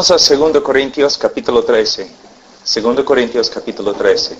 [0.00, 2.10] Vamos a 2 Corintios capítulo 13.
[2.82, 4.34] 2 Corintios capítulo 13.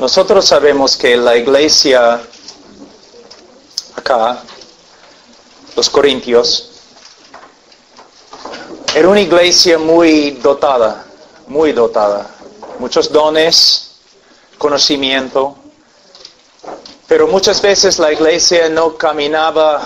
[0.00, 2.20] Nosotros sabemos que la iglesia
[3.94, 4.42] acá,
[5.76, 6.70] los Corintios,
[8.92, 11.06] era una iglesia muy dotada,
[11.46, 12.28] muy dotada.
[12.80, 13.87] Muchos dones,
[14.58, 15.56] conocimiento,
[17.06, 19.80] pero muchas veces la iglesia no caminaba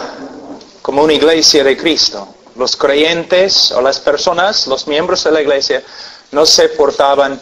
[0.83, 2.27] como una iglesia de Cristo.
[2.57, 5.83] Los creyentes o las personas, los miembros de la iglesia,
[6.33, 7.41] no se portaban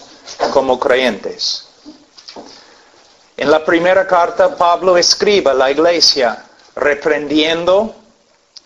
[0.52, 1.66] como creyentes.
[3.36, 6.44] En la primera carta, Pablo escribe a la iglesia
[6.76, 7.94] reprendiendo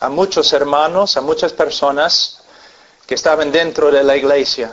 [0.00, 2.42] a muchos hermanos, a muchas personas
[3.06, 4.72] que estaban dentro de la iglesia.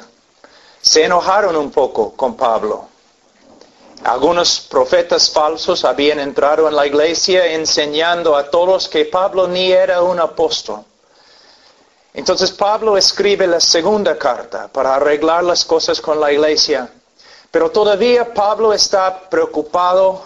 [0.82, 2.91] Se enojaron un poco con Pablo.
[4.04, 10.02] Algunos profetas falsos habían entrado en la iglesia enseñando a todos que Pablo ni era
[10.02, 10.84] un apóstol.
[12.14, 16.90] Entonces Pablo escribe la segunda carta para arreglar las cosas con la iglesia.
[17.52, 20.26] Pero todavía Pablo está preocupado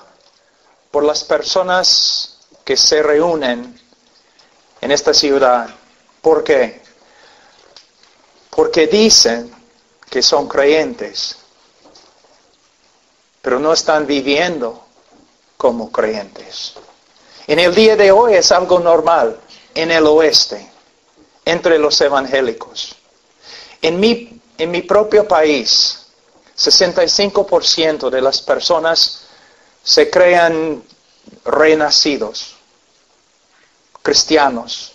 [0.90, 3.80] por las personas que se reúnen
[4.80, 5.70] en esta ciudad.
[6.22, 6.81] ¿Por qué?
[8.50, 9.53] Porque dicen
[10.09, 11.38] que son creyentes,
[13.45, 14.83] pero no están viviendo
[15.55, 16.73] como creyentes.
[17.45, 19.39] En el día de hoy es algo normal
[19.75, 20.67] en el oeste,
[21.45, 22.95] entre los evangélicos.
[23.83, 26.07] En mi, en mi propio país,
[26.57, 29.27] 65% de las personas
[29.83, 30.81] se crean
[31.43, 32.55] renacidos,
[34.01, 34.93] cristianos,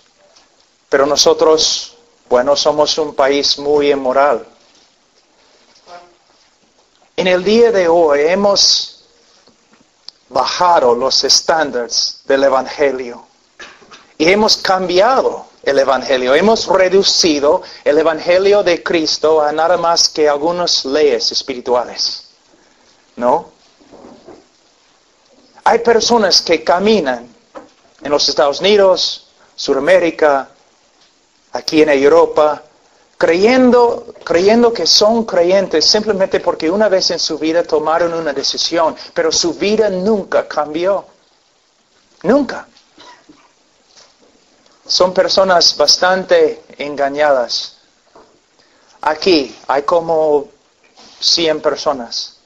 [0.88, 1.94] pero nosotros,
[2.28, 4.44] bueno, somos un país muy inmoral.
[7.20, 9.04] En el día de hoy hemos
[10.30, 13.26] bajado los estándares del Evangelio
[14.16, 16.34] y hemos cambiado el Evangelio.
[16.34, 22.30] Hemos reducido el Evangelio de Cristo a nada más que algunas leyes espirituales.
[23.16, 23.50] ¿No?
[25.64, 27.28] Hay personas que caminan
[28.02, 29.26] en los Estados Unidos,
[29.56, 30.48] Sudamérica,
[31.52, 32.62] aquí en Europa,
[33.20, 38.96] creyendo, creyendo que son creyentes simplemente porque una vez en su vida tomaron una decisión,
[39.12, 41.04] pero su vida nunca cambió.
[42.22, 42.66] Nunca.
[44.86, 47.76] Son personas bastante engañadas.
[49.02, 50.48] Aquí hay como
[51.20, 52.38] 100 personas.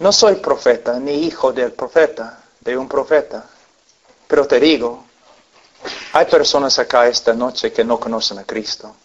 [0.00, 3.44] No soy profeta ni hijo del profeta, de un profeta,
[4.26, 5.04] pero te digo,
[6.14, 8.96] hay personas acá esta noche que no conocen a Cristo.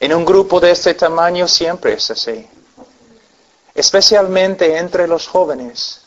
[0.00, 2.48] En un grupo de este tamaño siempre es así,
[3.74, 6.00] especialmente entre los jóvenes.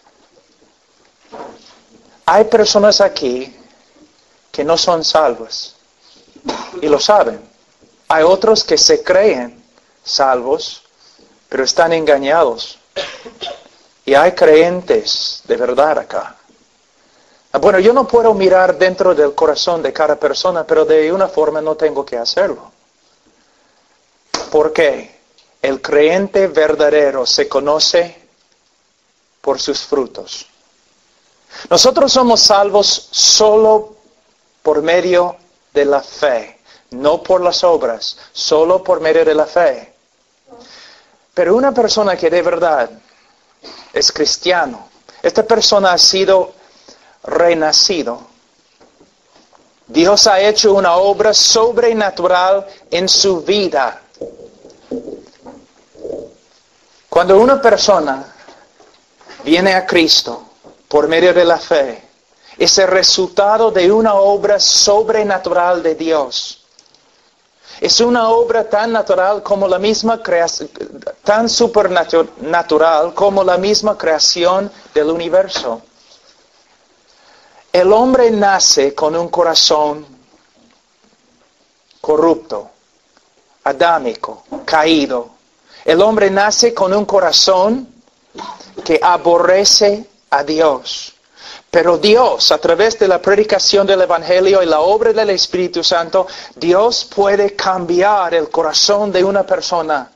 [2.26, 3.56] Hay personas aquí
[4.52, 5.76] que no son salvos.
[6.82, 7.40] Y lo saben.
[8.08, 9.64] Hay otros que se creen
[10.04, 10.82] salvos,
[11.48, 12.80] pero están engañados.
[14.06, 16.36] Y hay creyentes de verdad acá.
[17.52, 21.28] Ah, bueno, yo no puedo mirar dentro del corazón de cada persona, pero de una
[21.28, 22.73] forma no tengo que hacerlo.
[24.54, 25.10] ¿Por qué?
[25.64, 28.16] El creyente verdadero se conoce
[29.42, 30.48] por sus frutos.
[31.72, 33.96] Nosotros somos salvos solo
[34.62, 35.38] por medio
[35.74, 36.60] de la fe,
[36.92, 39.92] no por las obras, solo por medio de la fe.
[41.34, 42.92] Pero una persona que de verdad
[43.92, 44.88] es cristiano,
[45.24, 46.54] esta persona ha sido
[47.24, 48.22] renacido.
[49.88, 54.03] Dios ha hecho una obra sobrenatural en su vida.
[57.10, 58.34] Cuando una persona
[59.44, 60.44] viene a Cristo
[60.88, 62.04] por medio de la fe,
[62.58, 66.60] es el resultado de una obra sobrenatural de Dios.
[67.80, 70.70] Es una obra tan natural como la misma creación,
[71.24, 75.82] tan supernatural como la misma creación del universo.
[77.72, 80.06] El hombre nace con un corazón
[82.00, 82.70] corrupto,
[83.64, 85.30] adámico, caído.
[85.86, 87.88] El hombre nace con un corazón
[88.84, 91.14] que aborrece a Dios.
[91.70, 96.28] Pero Dios, a través de la predicación del Evangelio y la obra del Espíritu Santo,
[96.56, 100.12] Dios puede cambiar el corazón de una persona.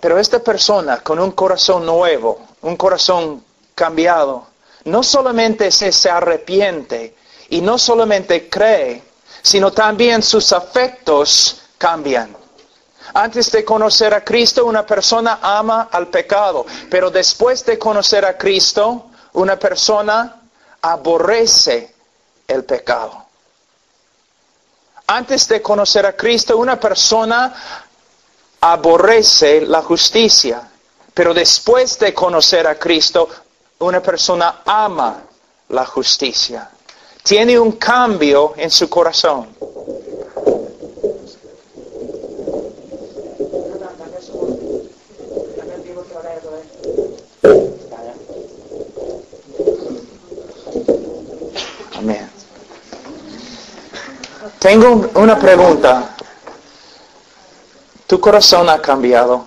[0.00, 3.44] Pero esta persona con un corazón nuevo, un corazón
[3.74, 4.46] cambiado,
[4.84, 7.14] no solamente se, arrepiente
[7.50, 9.02] y no solamente cree,
[9.46, 12.36] sino también sus afectos cambian.
[13.14, 18.36] Antes de conocer a Cristo, una persona ama al pecado, pero después de conocer a
[18.36, 20.42] Cristo, una persona
[20.82, 21.94] aborrece
[22.48, 23.24] el pecado.
[25.06, 27.54] Antes de conocer a Cristo, una persona
[28.60, 30.68] aborrece la justicia,
[31.14, 33.28] pero después de conocer a Cristo,
[33.78, 35.22] una persona ama
[35.68, 36.68] la justicia.
[37.26, 39.48] Tiene un cambio en su corazón.
[51.96, 52.30] Amén.
[54.60, 56.16] Tengo una pregunta.
[58.06, 59.44] ¿Tu corazón ha cambiado?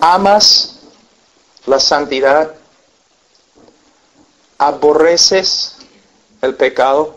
[0.00, 0.80] ¿Amas
[1.66, 2.59] la santidad?
[4.62, 5.76] ¿Aborreces
[6.42, 7.16] el pecado?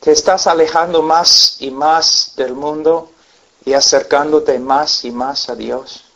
[0.00, 3.10] ¿Te estás alejando más y más del mundo
[3.66, 6.06] y acercándote más y más a Dios?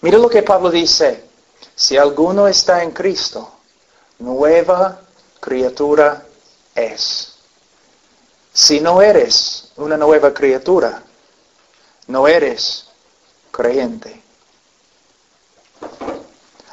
[0.00, 1.28] Mira lo que Pablo dice.
[1.74, 3.50] Si alguno está en Cristo,
[4.20, 5.00] nueva
[5.40, 6.24] criatura
[6.76, 7.34] es.
[8.52, 11.02] Si no eres una nueva criatura,
[12.06, 12.86] no eres
[13.50, 14.27] creyente.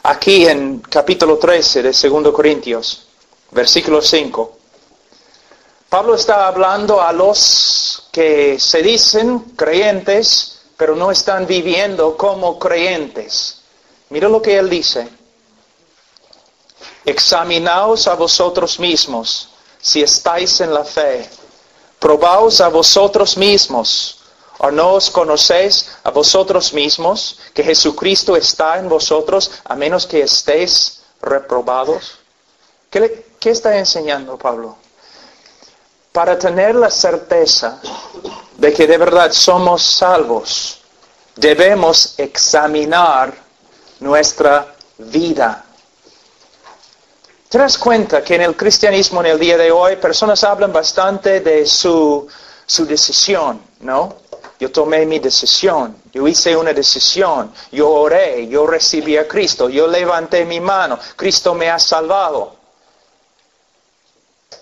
[0.07, 3.07] Aquí en capítulo 13 de 2 Corintios,
[3.50, 4.56] versículo 5,
[5.90, 13.62] Pablo está hablando a los que se dicen creyentes, pero no están viviendo como creyentes.
[14.12, 15.10] Mira lo que él dice.
[17.04, 19.50] Examinaos a vosotros mismos
[19.81, 21.28] si estáis en la fe.
[21.98, 24.19] Probaos a vosotros mismos.
[24.60, 30.22] ¿O no os conocéis a vosotros mismos que Jesucristo está en vosotros a menos que
[30.22, 32.19] estéis reprobados?
[32.90, 34.78] ¿Qué, está enseñando Pablo?
[36.12, 37.81] Para tener la certeza
[38.57, 40.80] de que de verdad somos salvos,
[41.36, 43.34] debemos examinar
[44.00, 45.66] nuestra vida.
[47.50, 51.42] ¿Te das cuenta que en el cristianismo en el día de hoy personas hablan bastante
[51.42, 52.25] de su,
[52.66, 54.25] su decisión, ¿no?
[54.60, 59.86] Yo tomé mi decisión, yo hice una decisión, yo oré, yo recibí a Cristo, yo
[59.88, 62.56] levanté mi mano, Cristo me ha salvado.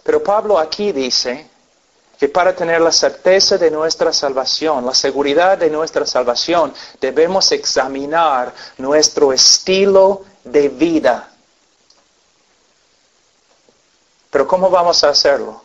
[0.04, 1.48] Pero Pablo aquí dice
[2.20, 8.54] que para tener la certeza de nuestra salvación, la seguridad de nuestra salvación, debemos examinar
[8.78, 11.30] nuestro estilo de vida.
[14.30, 15.63] Pero ¿cómo vamos a hacerlo?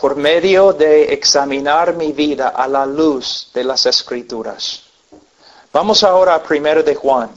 [0.00, 4.84] Por medio de examinar mi vida a la luz de las escrituras.
[5.72, 7.30] Vamos ahora a 1 de Juan.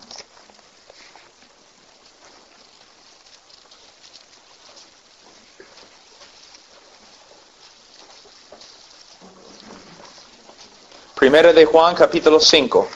[11.16, 12.88] Primera de Juan capítulo 5.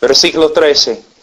[0.00, 1.13] Versículo 13.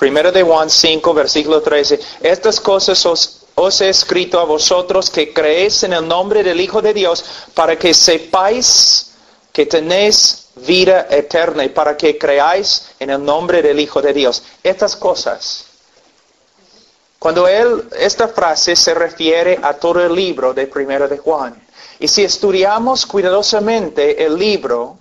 [0.00, 2.00] Primera de Juan 5, versículo 13.
[2.22, 6.80] Estas cosas os, os, he escrito a vosotros que creéis en el nombre del Hijo
[6.80, 9.12] de Dios para que sepáis
[9.52, 14.42] que tenéis vida eterna y para que creáis en el nombre del Hijo de Dios.
[14.62, 15.66] Estas cosas
[17.18, 21.62] cuando él, esta frase se refiere a todo el libro de Primero de Juan.
[21.98, 24.96] Y si estudiamos cuidadosamente el libro,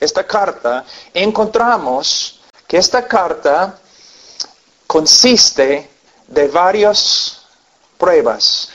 [0.00, 3.78] esta carta, encontramos que esta carta
[4.90, 5.88] consiste
[6.26, 7.46] de varias
[7.96, 8.70] pruebas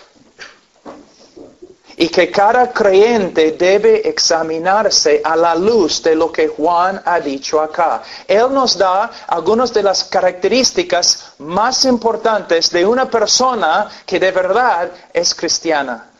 [1.97, 7.59] y que cada creyente debe examinarse a la luz de lo que Juan ha dicho
[7.59, 8.01] acá.
[8.25, 14.89] Él nos da algunas de las características más importantes de una persona que de verdad
[15.11, 16.11] es cristiana.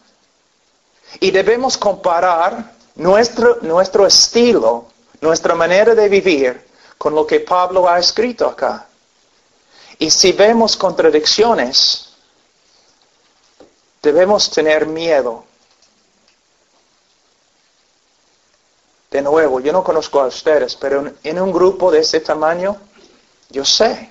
[1.22, 4.88] Y debemos comparar nuestro, nuestro estilo,
[5.22, 6.66] nuestra manera de vivir
[6.98, 8.88] con lo que Pablo ha escrito acá.
[10.00, 12.10] Y si vemos contradicciones,
[14.02, 15.46] debemos tener miedo
[19.16, 22.76] De nuevo, yo no conozco a ustedes, pero en un grupo de ese tamaño,
[23.50, 24.10] yo sé.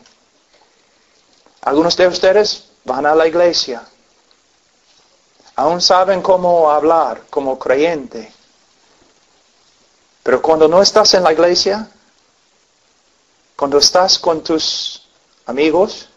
[1.61, 3.87] Algunos de ustedes van a la iglesia.
[5.57, 8.33] Aún saben cómo hablar como creyente.
[10.23, 11.87] Pero cuando no estás en la iglesia,
[13.57, 15.04] cuando estás con tus
[15.47, 16.09] amigos,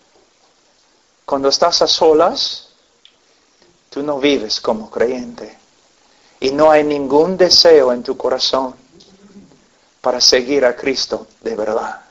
[1.26, 2.70] cuando estás a solas,
[3.90, 5.58] tú no vives como creyente
[6.40, 8.76] y no hay ningún deseo en tu corazón
[10.02, 12.02] para seguir a Cristo de verdad.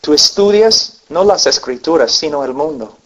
[0.00, 2.96] Tú estudias no las escrituras, sino el mundo.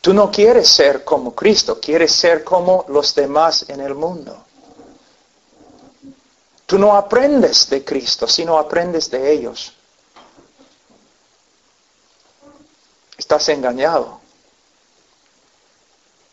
[0.00, 4.44] Tú no quieres ser como Cristo, quieres ser como los demás en el mundo.
[6.68, 9.72] Tú no aprendes de Cristo, sino aprendes de ellos.
[13.16, 14.20] Estás engañado.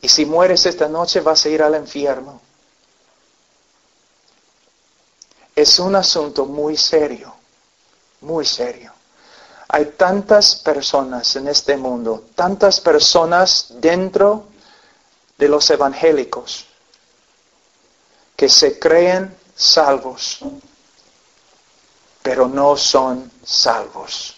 [0.01, 2.41] Y si mueres esta noche vas a ir al infierno.
[5.55, 7.33] Es un asunto muy serio,
[8.19, 8.91] muy serio.
[9.69, 14.47] Hay tantas personas en este mundo, tantas personas dentro
[15.37, 16.65] de los evangélicos
[18.35, 20.39] que se creen salvos,
[22.21, 24.35] pero no son salvos.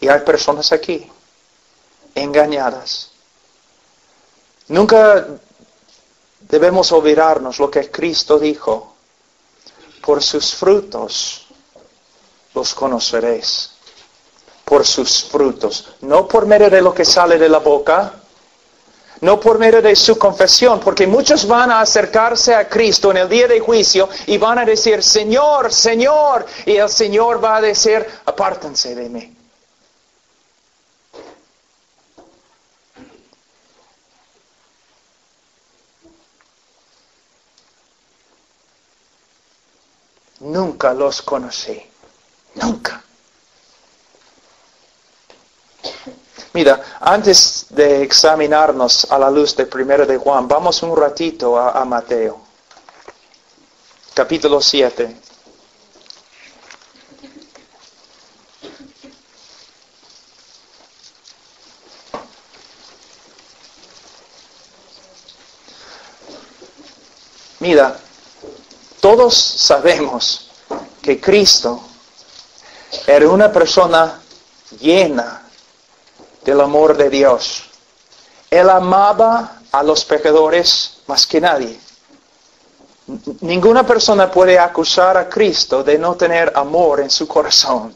[0.00, 1.10] Y hay personas aquí
[2.14, 3.10] engañadas.
[4.68, 5.26] Nunca
[6.40, 8.94] debemos olvidarnos lo que Cristo dijo.
[10.02, 11.46] Por sus frutos
[12.54, 13.76] los conoceréis
[14.66, 18.14] por sus frutos, no por medio de lo que sale de la boca,
[19.20, 23.28] no por medio de su confesión, porque muchos van a acercarse a Cristo en el
[23.28, 28.06] día de juicio y van a decir, Señor, Señor, y el Señor va a decir,
[28.24, 29.32] apártense de mí.
[40.40, 41.82] Nunca los conocí,
[42.54, 43.05] nunca.
[46.56, 51.72] Mira, antes de examinarnos a la luz de primero de Juan, vamos un ratito a,
[51.72, 52.40] a Mateo,
[54.14, 55.20] capítulo 7.
[67.60, 67.98] Mira,
[69.02, 70.50] todos sabemos
[71.02, 71.82] que Cristo
[73.06, 74.22] era una persona
[74.80, 75.45] llena
[76.46, 77.64] del amor de Dios.
[78.48, 81.78] Él amaba a los pecadores más que nadie.
[83.40, 87.92] Ninguna persona puede acusar a Cristo de no tener amor en su corazón.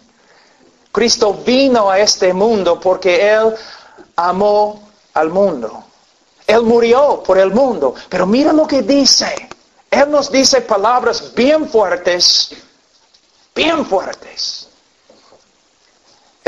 [0.90, 3.54] Cristo vino a este mundo porque Él
[4.16, 5.84] amó al mundo.
[6.44, 7.94] Él murió por el mundo.
[8.08, 9.48] Pero mira lo que dice.
[9.88, 12.50] Él nos dice palabras bien fuertes,
[13.54, 14.69] bien fuertes.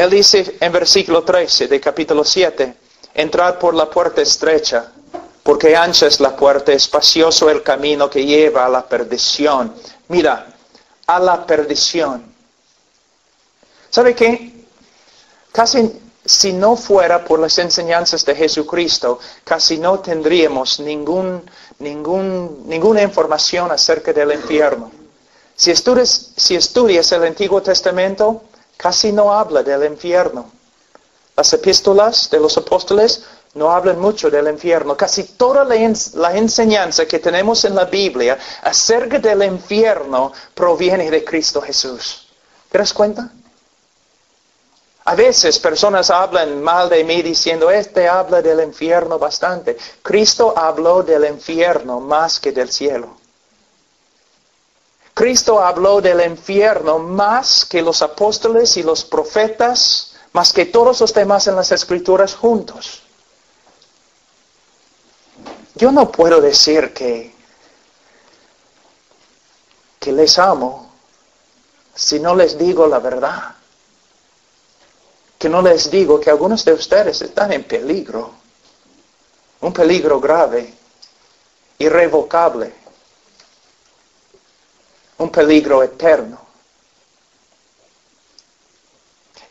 [0.03, 2.75] Él dice en versículo 13 de capítulo 7,
[3.15, 4.91] entrad por la puerta estrecha,
[5.45, 9.73] porque ancha es la puerta, espacioso el camino que lleva a la perdición.
[10.09, 10.57] Mira,
[11.07, 12.25] a la perdición.
[13.91, 14.65] ¿Sabe qué?
[15.53, 21.43] Casi si no fuera por las enseñanzas de Jesucristo, casi no tendríamos ninguna
[23.03, 24.91] información acerca del infierno.
[25.55, 28.43] Si si estudias el Antiguo Testamento,
[28.83, 30.51] casi no habla del infierno.
[31.37, 33.23] Las epístolas de los apóstoles
[33.55, 34.97] no hablan mucho del infierno.
[34.97, 35.77] Casi toda la,
[36.37, 42.27] enseñanza que tenemos en la Biblia acerca del infierno proviene de Cristo Jesús.
[42.71, 43.31] ¿Te das cuenta?
[45.05, 49.77] A veces personas hablan mal de mí diciendo, este habla del infierno bastante.
[50.03, 53.22] Cristo habló del infierno más que del cielo.
[55.23, 61.15] Cristo habló del infierno más que los apóstoles y los profetas, más que todos los
[61.15, 63.03] demás en las escrituras juntos.
[65.77, 67.33] Yo no puedo decir que,
[70.01, 70.91] que les amo
[71.95, 73.55] si no les digo la verdad.
[75.39, 78.33] Que no les digo que algunos de ustedes están en peligro.
[79.61, 80.75] Un peligro grave,
[81.79, 82.82] irrevocable
[85.23, 86.41] un peligro eterno.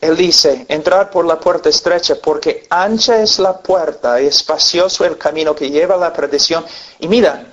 [0.02, 5.18] Él dice, entrar por la puerta estrecha porque ancha es la puerta y espacioso el
[5.18, 6.66] camino que lleva a la perdición.
[7.00, 7.46] Y mira,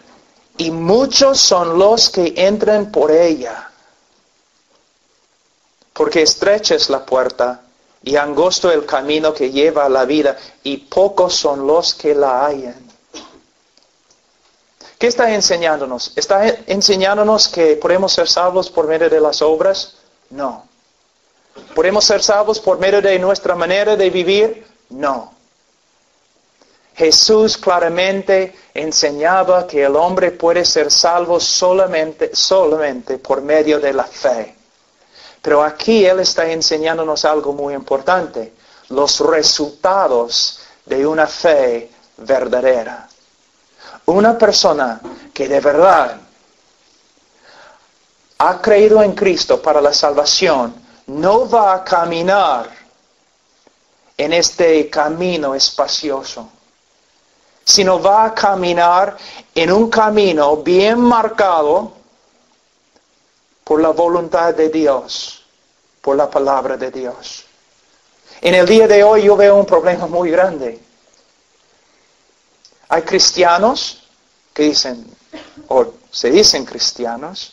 [0.56, 3.70] y muchos son los que entran por ella.
[5.92, 7.60] Porque estrecha es la puerta
[8.02, 12.46] y angosto el camino que lleva a la vida y pocos son los que la
[12.46, 12.87] hallan.
[14.98, 16.12] ¿Qué está enseñándonos?
[16.16, 19.94] ¿Está enseñándonos que podemos ser salvos por medio de las obras?
[20.30, 20.66] No.
[21.74, 24.66] ¿Podemos ser salvos por medio de nuestra manera de vivir?
[24.90, 25.32] No.
[26.96, 34.02] Jesús claramente enseñaba que el hombre puede ser salvo solamente, solamente por medio de la
[34.02, 34.56] fe.
[35.40, 38.52] Pero aquí Él está enseñándonos algo muy importante,
[38.88, 43.07] los resultados de una fe verdadera.
[44.08, 45.02] Una persona
[45.34, 46.16] que de verdad
[48.38, 50.74] ha creído en Cristo para la salvación,
[51.08, 52.70] no va a caminar
[54.16, 56.48] en este camino espacioso,
[57.62, 59.14] sino va a caminar
[59.54, 61.92] en un camino bien marcado
[63.62, 65.44] por la voluntad de Dios,
[66.00, 67.44] por la palabra de Dios.
[68.40, 70.87] En el día de hoy yo veo un problema muy grande.
[72.88, 74.02] Hay cristianos
[74.54, 75.06] que dicen,
[75.68, 77.52] o se dicen cristianos,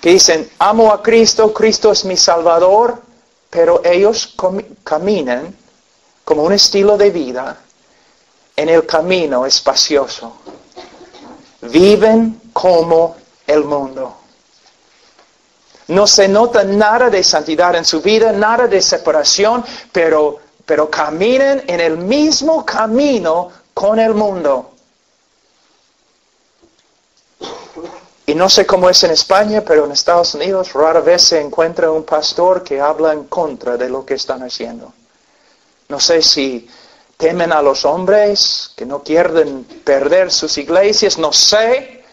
[0.00, 3.02] que dicen, amo a Cristo, Cristo es mi Salvador,
[3.50, 4.34] pero ellos
[4.84, 5.56] caminan
[6.24, 7.58] como un estilo de vida
[8.56, 10.36] en el camino espacioso.
[11.62, 13.16] Viven como
[13.46, 14.16] el mundo.
[15.88, 21.62] No se nota nada de santidad en su vida, nada de separación, pero, pero caminan
[21.66, 24.70] en el mismo camino con el mundo.
[28.26, 31.90] Y no sé cómo es en España, pero en Estados Unidos rara vez se encuentra
[31.90, 34.94] un pastor que habla en contra de lo que están haciendo.
[35.88, 36.66] No sé si
[37.18, 42.03] temen a los hombres, que no quieren perder sus iglesias, no sé.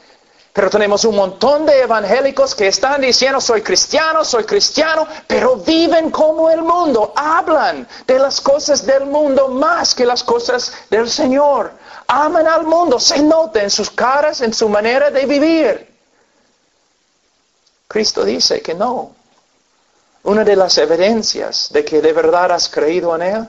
[0.54, 6.12] Pero tenemos un montón de evangélicos que están diciendo, soy cristiano, soy cristiano, pero viven
[6.12, 11.72] como el mundo, hablan de las cosas del mundo más que las cosas del Señor.
[12.08, 15.90] Aman al mundo, se nota en sus caras, en su manera de vivir.
[17.88, 19.16] Cristo dice que no.
[20.24, 23.48] Una de las evidencias de que de verdad has creído en Él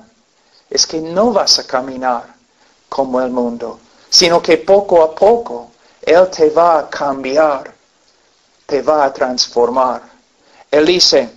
[0.71, 2.27] es que no vas a caminar
[2.89, 5.72] como el mundo, sino que poco a poco
[6.03, 7.73] Él te va a cambiar,
[8.67, 10.03] te va a transformar.
[10.71, 11.31] Él dice,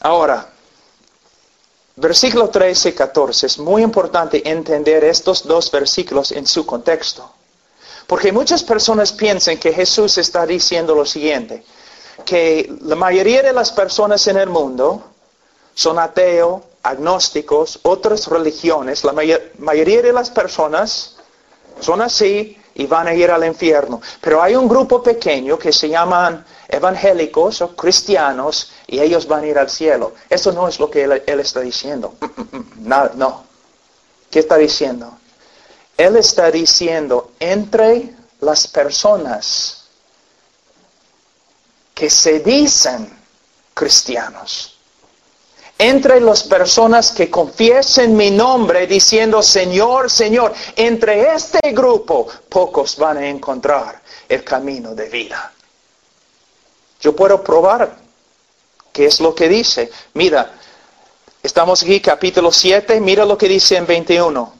[0.00, 0.46] ahora,
[1.96, 7.32] versículo 13 y 14, es muy importante entender estos dos versículos en su contexto.
[8.06, 11.64] Porque muchas personas piensan que Jesús está diciendo lo siguiente,
[12.24, 15.02] que la mayoría de las personas en el mundo
[15.74, 19.12] son ateos, agnósticos, otras religiones, la
[19.58, 21.15] mayoría de las personas
[21.80, 24.00] son así y van a ir al infierno.
[24.20, 29.46] Pero hay un grupo pequeño que se llaman evangélicos o cristianos y ellos van a
[29.46, 30.14] ir al cielo.
[30.28, 32.14] Eso no es lo que él, está diciendo.
[33.16, 33.44] No.
[34.30, 35.18] ¿Qué está diciendo?
[35.96, 39.84] Él está diciendo, entre las personas
[41.94, 43.10] que se dicen
[43.72, 44.75] cristianos,
[45.78, 53.18] entre las personas que confiesen mi nombre diciendo Señor, Señor, entre este grupo pocos van
[53.18, 55.52] a encontrar el camino de vida.
[57.00, 57.96] Yo puedo probar
[58.92, 59.90] qué es lo que dice.
[60.14, 60.50] Mira,
[61.42, 64.54] estamos aquí capítulo 7, mira lo que dice en 21.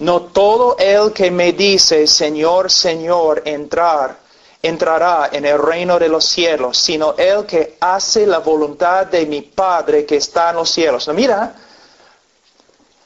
[0.00, 4.16] No todo el que me dice, Señor, Señor, entrar,
[4.68, 9.42] entrará en el reino de los cielos, sino el que hace la voluntad de mi
[9.42, 11.08] Padre que está en los cielos.
[11.08, 11.54] mira,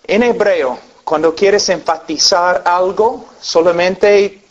[0.05, 4.43] en hebreo, cuando quieres enfatizar algo, solamente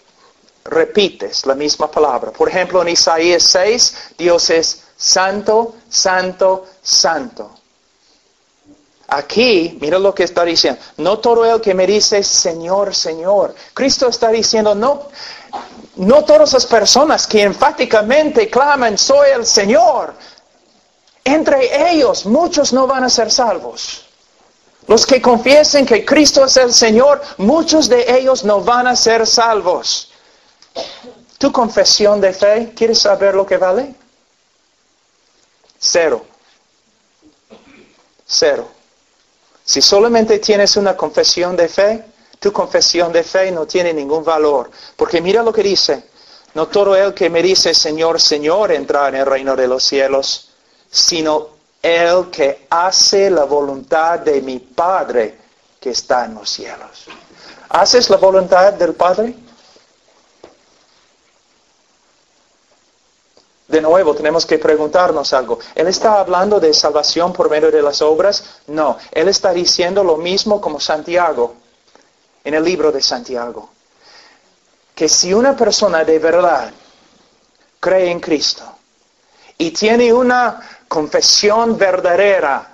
[0.65, 2.31] repites la misma palabra.
[2.31, 7.51] Por ejemplo, en Isaías 6, Dios es santo, santo, santo.
[9.07, 10.79] Aquí, mira lo que está diciendo.
[10.97, 13.53] No todo el que me dice Señor, Señor.
[13.73, 15.07] Cristo está diciendo, no,
[15.95, 20.13] no todas las personas que enfáticamente claman, soy el Señor.
[21.23, 24.05] Entre ellos, muchos no van a ser salvos.
[24.87, 29.27] Los que confiesen que Cristo es el Señor, muchos de ellos no van a ser
[29.27, 30.11] salvos.
[31.37, 33.93] ¿Tu confesión de fe, quieres saber lo que vale?
[35.79, 36.25] Cero.
[38.25, 38.67] Cero.
[39.63, 42.05] Si solamente tienes una confesión de fe,
[42.41, 44.71] tu confesión de fe no tiene ningún valor.
[44.95, 46.05] Porque mira lo que dice.
[46.55, 50.49] No todo el que me dice Señor, Señor entra en el reino de los cielos,
[50.89, 51.49] sino
[51.83, 55.37] el que hace la voluntad de mi Padre
[55.79, 57.05] que está en los cielos.
[57.69, 59.35] ¿Haces la voluntad del Padre?
[63.67, 65.59] De nuevo, tenemos que preguntarnos algo.
[65.75, 68.61] ¿Él está hablando de salvación por medio de las obras?
[68.65, 71.55] No, Él está diciendo lo mismo como Santiago,
[72.43, 73.69] en el libro de Santiago.
[74.95, 76.71] Que si una persona de verdad
[77.79, 78.63] cree en Cristo
[79.57, 82.67] y tiene una confesión verdadera,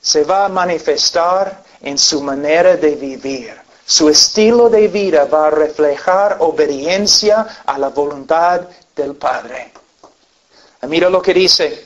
[0.00, 3.54] se va a manifestar en su manera de vivir.
[3.84, 8.62] Su estilo de vida va a reflejar obediencia a la voluntad
[8.94, 9.72] del Padre.
[10.82, 11.85] Mira lo que dice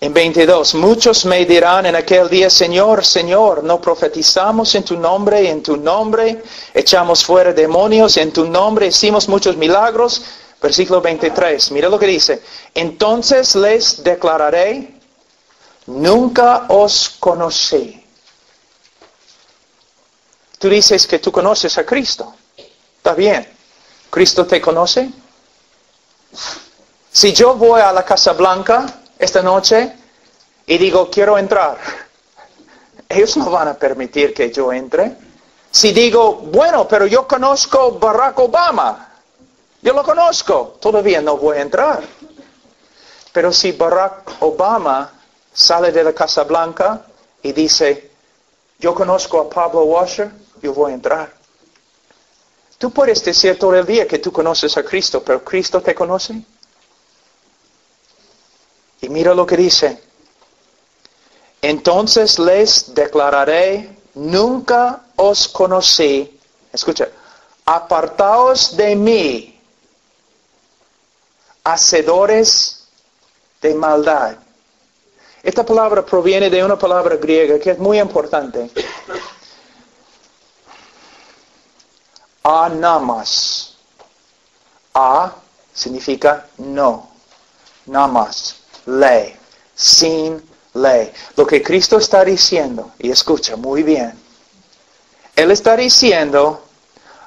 [0.00, 5.50] En 22, muchos me dirán en aquel día, Señor, Señor, no profetizamos en tu nombre,
[5.50, 6.40] en tu nombre
[6.72, 10.22] echamos fuera demonios, en tu nombre hicimos muchos milagros.
[10.62, 12.42] Versículo 23, mira lo que dice.
[12.74, 15.00] Entonces les declararé,
[15.86, 18.04] nunca os conocí.
[20.58, 22.34] Tú dices que tú conoces a Cristo.
[22.96, 23.48] Está bien.
[24.10, 25.10] ¿Cristo te conoce?
[27.10, 28.86] Si yo voy a la Casa Blanca
[29.18, 29.92] esta noche
[30.66, 31.78] y digo, quiero entrar,
[33.08, 35.16] ellos no van a permitir que yo entre.
[35.70, 39.08] Si digo, bueno, pero yo conozco Barack Obama,
[39.80, 42.02] yo lo conozco, todavía no voy a entrar.
[43.32, 45.12] Pero si Barack Obama
[45.52, 47.06] sale de la Casa Blanca
[47.42, 48.10] y dice,
[48.78, 50.30] yo conozco a Pablo Washer,
[50.62, 51.32] yo voy a entrar.
[52.78, 56.42] Tú puedes decir todo el día que tú conoces a Cristo, pero Cristo te conoce.
[59.00, 60.02] Y mira lo que dice.
[61.62, 66.38] Entonces les declararé, nunca os conocí.
[66.72, 67.08] Escucha,
[67.64, 69.60] apartaos de mí,
[71.64, 72.86] hacedores
[73.60, 74.36] de maldad.
[75.42, 78.70] Esta palabra proviene de una palabra griega que es muy importante.
[82.42, 83.76] Anamas.
[84.94, 85.32] A
[85.72, 87.08] significa no.
[87.86, 88.57] Namas
[88.88, 89.36] ley,
[89.74, 90.42] sin
[90.74, 91.12] ley.
[91.36, 94.12] Lo que Cristo está diciendo, y escucha muy bien,
[95.36, 96.64] Él está diciendo,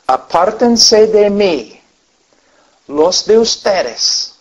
[0.08, 1.82] apártense de mí,
[2.88, 4.34] los de ustedes,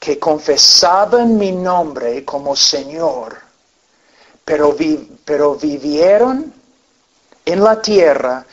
[0.00, 3.38] que confesaban mi nombre como Señor,
[4.44, 4.74] pero,
[5.24, 6.52] pero vivieron
[7.44, 8.44] en la tierra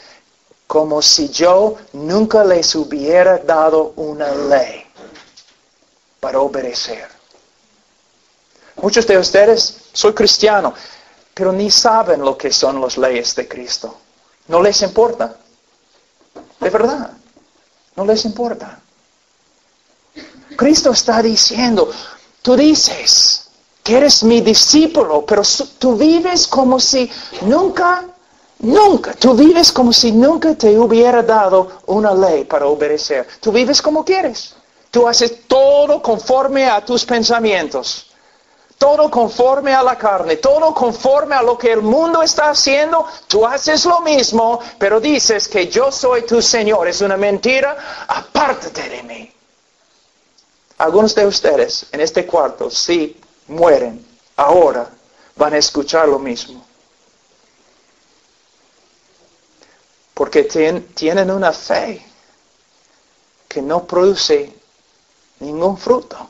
[0.67, 4.88] como si yo nunca les hubiera dado una ley
[6.19, 7.07] para obedecer.
[8.81, 10.73] Muchos de ustedes, soy cristiano,
[11.33, 13.97] pero ni saben lo que son las leyes de Cristo.
[14.47, 15.35] No les importa.
[16.59, 17.11] De verdad,
[17.95, 18.79] no les importa.
[20.55, 21.89] Cristo está diciendo,
[22.41, 23.49] tú dices
[23.83, 25.43] que eres mi discípulo, pero
[25.77, 27.09] tú vives como si
[27.41, 28.05] nunca,
[28.59, 33.27] nunca, tú vives como si nunca te hubiera dado una ley para obedecer.
[33.39, 34.55] Tú vives como quieres.
[34.91, 38.07] Tú haces todo conforme a tus pensamientos.
[38.77, 43.45] Todo conforme a la carne, todo conforme a lo que el mundo está haciendo, tú
[43.45, 46.87] haces lo mismo, pero dices que yo soy tu Señor.
[46.87, 49.33] Es una mentira, apártate de mí.
[50.77, 54.05] Algunos de ustedes en este cuarto, si mueren
[54.37, 54.89] ahora,
[55.35, 56.65] van a escuchar lo mismo.
[60.13, 62.05] Porque tienen una fe
[63.45, 64.58] que no produce
[65.39, 66.29] ningún fruto.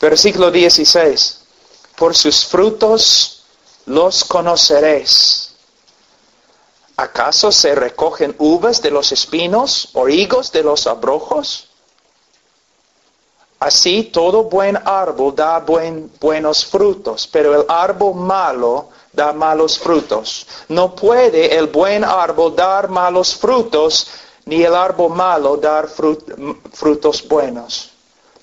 [0.00, 1.40] Versículo 16.
[1.96, 3.44] Por sus frutos
[3.86, 5.54] los conoceréis.
[6.96, 11.68] ¿Acaso se recogen uvas de los espinos o higos de los abrojos?
[13.58, 20.46] Así todo buen árbol da buen, buenos frutos, pero el árbol malo da malos frutos.
[20.68, 24.08] No puede el buen árbol dar malos frutos,
[24.46, 27.90] ni el árbol malo dar frutos buenos.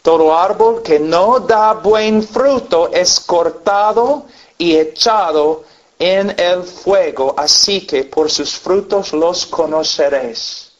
[0.01, 4.25] Todo árbol que no da buen fruto es cortado
[4.57, 5.63] y echado
[5.99, 10.71] en el fuego, así que por sus frutos los conoceréis.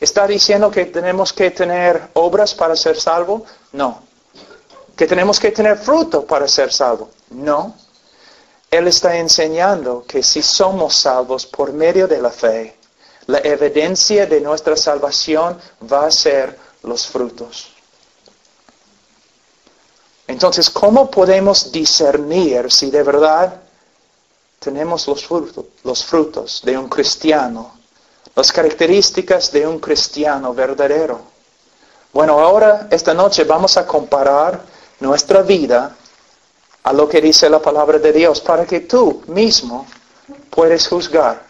[0.00, 3.44] ¿Está diciendo que tenemos que tener obras para ser salvo?
[3.72, 4.02] No.
[4.96, 7.10] ¿Que tenemos que tener fruto para ser salvo?
[7.30, 7.74] No.
[8.70, 12.76] Él está enseñando que si somos salvos por medio de la fe,
[13.26, 15.58] la evidencia de nuestra salvación
[15.90, 17.72] va a ser los frutos.
[20.28, 23.60] Entonces, ¿cómo podemos discernir si de verdad
[24.60, 27.72] tenemos los frutos, de un cristiano,
[28.36, 31.20] las características de un cristiano verdadero?
[32.12, 34.60] Bueno, ahora, esta noche vamos a comparar
[35.00, 35.96] nuestra vida
[36.82, 39.86] a lo que dice la palabra de Dios para que tú mismo
[40.50, 41.42] puedes juzgar.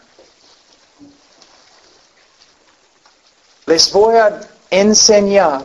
[3.67, 4.41] Les voy a
[4.71, 5.65] enseñar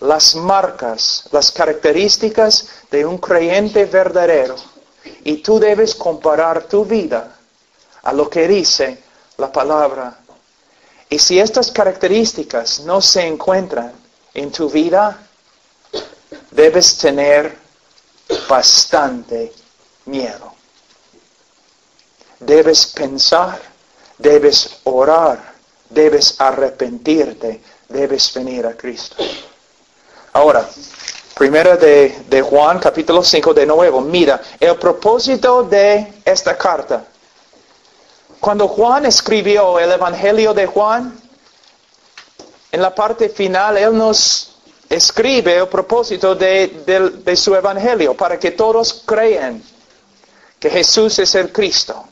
[0.00, 4.56] las marcas, las características de un creyente verdadero
[5.24, 7.36] y tú debes comparar tu vida
[8.02, 9.02] a lo que dice
[9.36, 10.18] la palabra.
[11.10, 13.92] Y si estas características no se encuentran
[14.34, 15.18] en tu vida,
[16.50, 17.67] debes tener
[18.48, 19.52] bastante
[20.06, 20.54] miedo.
[22.40, 23.60] Debes pensar,
[24.18, 25.58] debes orar
[25.90, 29.16] debes arrepentirte, debes venir a Cristo.
[30.32, 30.68] Ahora,
[31.34, 37.04] primera de, de Juan, capítulo 5 de nuevo, mira, el propósito de esta carta.
[38.40, 41.18] Cuando Juan escribió el Evangelio de Juan,
[42.70, 44.47] en la parte final Él nos
[44.88, 49.62] escribe el propósito de, su Evangelio para que todos crean
[50.58, 52.04] que Jesús es el Cristo.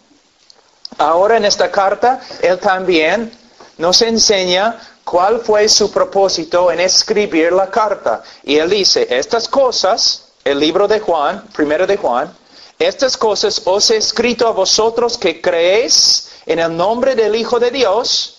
[0.99, 3.33] Ahora en esta carta Él también
[3.79, 8.23] nos enseña cuál fue su propósito en escribir la carta.
[8.45, 12.35] Y Él dice, estas cosas, el libro de Juan, primero de Juan,
[12.79, 17.71] estas cosas os he escrito a vosotros que creéis en el nombre del Hijo de
[17.71, 18.35] Dios,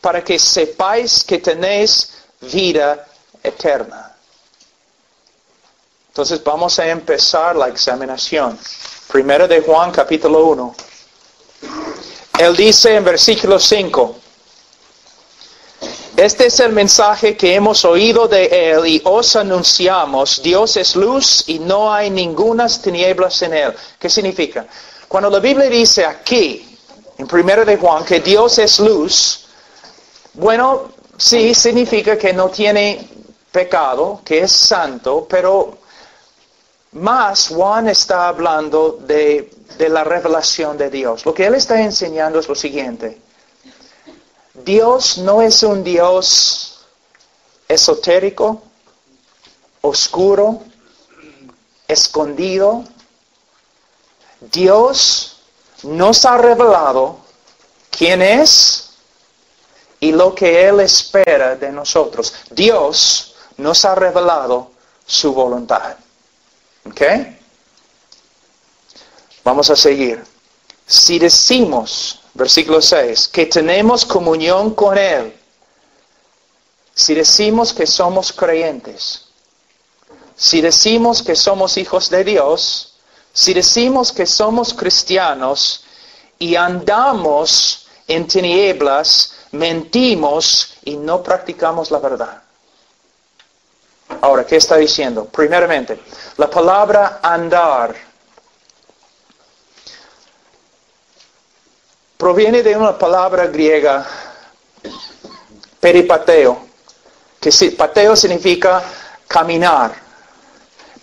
[0.00, 3.07] para que sepáis que tenéis vida
[3.42, 4.14] eterna.
[6.08, 8.58] Entonces vamos a empezar la examinación.
[9.10, 10.74] Primero de Juan capítulo 1.
[12.40, 14.16] Él dice en versículo 5,
[16.18, 20.42] este es el mensaje que hemos oído de Él y os anunciamos.
[20.42, 23.72] Dios es luz y no hay ningunas tinieblas en Él.
[24.00, 24.66] ¿Qué significa?
[25.06, 26.76] Cuando la Biblia dice aquí,
[27.16, 29.46] en primero de Juan, que Dios es luz,
[30.34, 33.08] bueno, sí significa que no tiene
[33.50, 35.78] pecado, que es santo, pero
[36.92, 41.24] más Juan está hablando de, de la revelación de Dios.
[41.26, 43.20] Lo que él está enseñando es lo siguiente.
[44.64, 46.80] Dios no es un Dios
[47.68, 48.62] esotérico,
[49.82, 50.60] oscuro,
[51.86, 52.84] escondido.
[54.40, 55.40] Dios
[55.82, 57.18] nos ha revelado
[57.90, 58.90] quién es
[60.00, 62.32] y lo que Él espera de nosotros.
[62.50, 64.70] Dios nos ha revelado
[65.06, 65.96] su voluntad.
[66.86, 67.02] ¿Ok?
[69.44, 70.24] Vamos a seguir.
[70.86, 75.34] Si decimos, versículo 6, que tenemos comunión con Él,
[76.94, 79.26] si decimos que somos creyentes,
[80.36, 82.94] si decimos que somos hijos de Dios,
[83.32, 85.84] si decimos que somos cristianos
[86.38, 92.42] y andamos en tinieblas, mentimos y no practicamos la verdad.
[94.20, 95.26] Ahora, ¿qué está diciendo?
[95.26, 96.00] Primeramente,
[96.36, 97.94] la palabra andar
[102.16, 104.04] proviene de una palabra griega,
[105.78, 106.66] peripateo,
[107.40, 108.82] que pateo significa
[109.26, 109.94] caminar.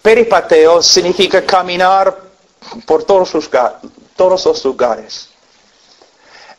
[0.01, 2.15] Peripateo significa caminar
[2.85, 5.29] por todos los lugares.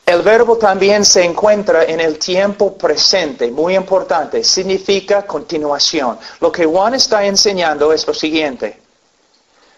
[0.06, 6.16] El verbo también se encuentra en el tiempo presente, muy importante, significa continuación.
[6.38, 8.80] Lo que Juan está enseñando es lo siguiente.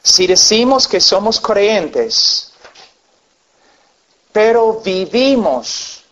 [0.03, 2.53] Si decimos que somos creyentes,
[4.31, 6.05] pero vivimos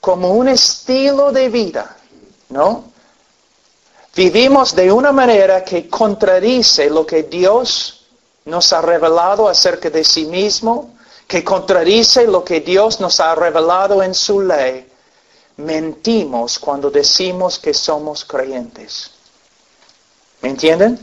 [0.00, 1.96] como un estilo de vida,
[2.48, 2.84] ¿no?
[4.14, 8.06] Vivimos de una manera que contradice lo que Dios
[8.44, 10.94] nos ha revelado acerca de sí mismo,
[11.26, 14.88] que contradice lo que Dios nos ha revelado en su ley,
[15.56, 19.10] mentimos cuando decimos que somos creyentes.
[20.40, 20.98] ¿Me entienden?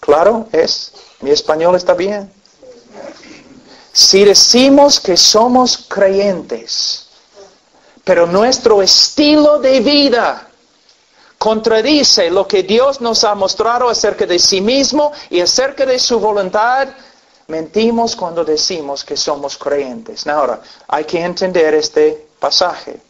[0.00, 0.48] ¿Claro?
[0.52, 0.92] ¿Es?
[1.20, 2.30] ¿Mi español está bien?
[3.92, 7.06] Si decimos que somos creyentes,
[8.04, 10.48] pero nuestro estilo de vida
[11.38, 16.20] contradice lo que Dios nos ha mostrado acerca de sí mismo y acerca de su
[16.20, 16.88] voluntad,
[17.48, 20.26] Mentimos cuando decimos que somos creyentes.
[20.26, 23.00] Ahora, hay que entender este pasaje.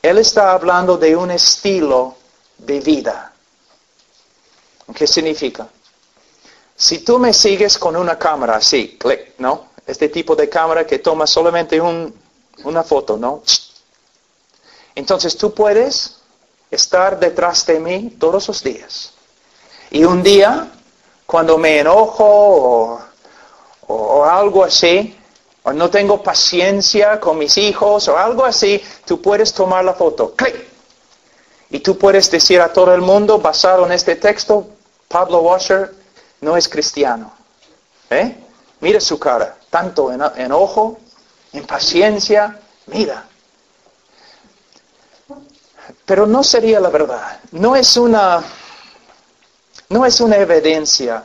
[0.00, 2.16] Él está hablando de un estilo
[2.58, 3.32] de vida.
[4.94, 5.68] ¿Qué significa?
[6.74, 9.68] Si tú me sigues con una cámara así, clic, ¿no?
[9.86, 13.42] Este tipo de cámara que toma solamente una foto, ¿no?
[14.94, 16.16] Entonces tú puedes
[16.70, 19.12] estar detrás de mí todos los días.
[19.90, 20.70] Y un día,
[21.26, 23.01] cuando me enojo o
[24.24, 25.16] algo así,
[25.62, 30.34] o no tengo paciencia con mis hijos o algo así, tú puedes tomar la foto.
[30.34, 30.56] ¡Clic!
[31.70, 34.66] Y tú puedes decir a todo el mundo, basado en este texto,
[35.08, 35.94] Pablo Washer
[36.40, 37.32] no es cristiano.
[38.10, 38.36] ¿Eh?
[38.80, 40.98] Mira su cara, tanto enojo,
[41.52, 43.24] impaciencia, mira.
[46.04, 47.40] Pero no sería la verdad.
[47.52, 48.42] No es una,
[49.88, 51.24] no es una evidencia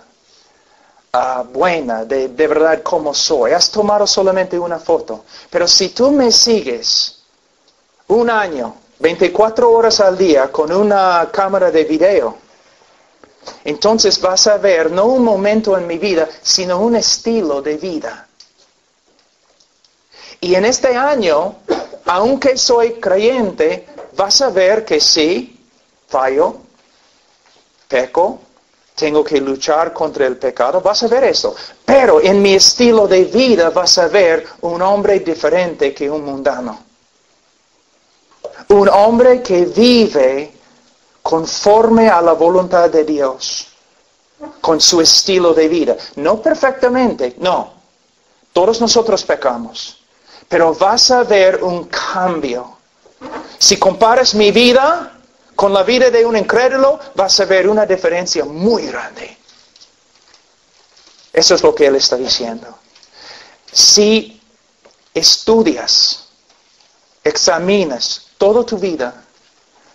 [1.13, 3.52] Ah, buena de, de verdad como soy.
[3.52, 5.26] Has tomado solamente una foto.
[5.50, 7.20] Pero si tú me sigues
[8.08, 12.38] un año, 24 horas al día con una cámara de video,
[13.63, 18.28] entonces vas a ver no un momento en mi vida, sino un estilo de vida.
[20.41, 21.56] Y en este año
[22.08, 25.60] aunque soy creyente, vas a ver que sí,
[26.08, 26.56] fallo,
[27.89, 28.39] peco,
[28.98, 31.56] tengo que luchar contra el pecado, vas a ver eso.
[31.86, 36.80] Pero en mi estilo de vida vas a ver un hombre diferente que un mundano.
[38.70, 40.52] Un hombre que vive
[41.22, 43.68] conforme a la voluntad de Dios,
[44.60, 45.96] con su estilo de vida.
[46.16, 47.74] No perfectamente, no.
[48.52, 50.00] Todos nosotros pecamos.
[50.50, 52.78] Pero vas a ver un cambio.
[53.60, 55.16] Si comparas mi vida
[55.58, 59.36] con la vida de un incrédulo, vas a ver una diferencia muy grande.
[61.34, 62.78] Eso es lo que él está diciendo.
[63.72, 64.39] Si
[65.15, 66.28] estudias,
[67.24, 69.26] examinas toda tu vida,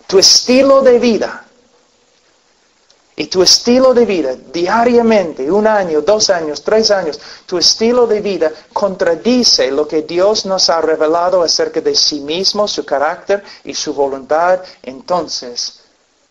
[0.05, 1.42] tu estilo de vida,
[3.15, 8.21] y tu estilo de vida diariamente, un año, dos años, tres años, tu estilo de
[8.21, 13.75] vida contradice lo que Dios nos ha revelado acerca de sí mismo, su carácter y
[13.75, 15.81] su voluntad, entonces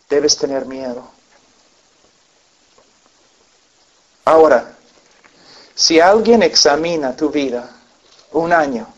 [0.08, 1.08] debes tener miedo.
[4.24, 4.76] Ahora,
[5.74, 7.70] si alguien examina tu vida
[8.32, 8.88] un año,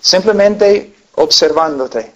[0.00, 2.12] simplemente observándote,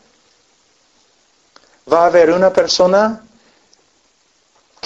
[1.93, 3.26] va a haber una persona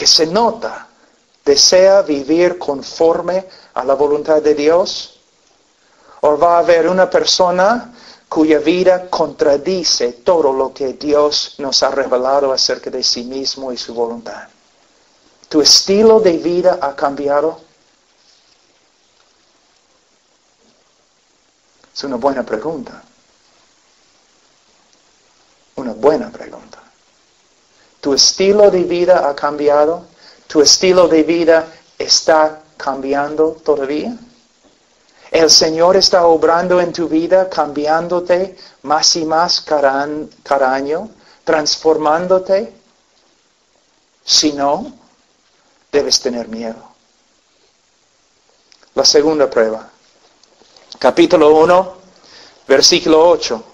[0.01, 0.89] que se nota,
[1.45, 5.21] desea vivir conforme a la voluntad de Dios?
[6.23, 7.93] ¿O va a haber una persona
[8.27, 13.77] cuya vida contradice todo lo que Dios nos ha revelado acerca de sí mismo y
[13.77, 14.49] su voluntad?
[15.51, 17.61] ¿Tu estilo de vida ha cambiado?
[21.95, 23.03] Es una buena pregunta.
[25.77, 26.70] Una buena pregunta.
[28.01, 30.07] Tu estilo de vida ha cambiado.
[30.47, 31.67] Tu estilo de vida
[31.99, 34.17] está cambiando todavía.
[35.31, 41.09] El Señor está obrando en tu vida, cambiándote más y más cada, año,
[41.45, 42.75] transformándote.
[44.25, 44.93] Si no,
[45.93, 46.83] debes tener miedo.
[48.95, 49.89] La segunda prueba.
[50.99, 51.95] Capítulo 1,
[52.67, 53.65] versículo 8.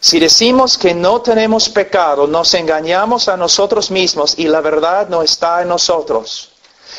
[0.00, 5.22] Si decimos que no tenemos pecado, nos engañamos a nosotros mismos y la verdad no
[5.22, 6.52] está en nosotros.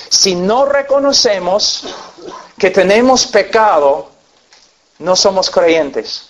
[0.10, 1.84] Si no reconocemos
[2.60, 4.08] que tenemos pecado,
[5.00, 6.28] no somos creyentes.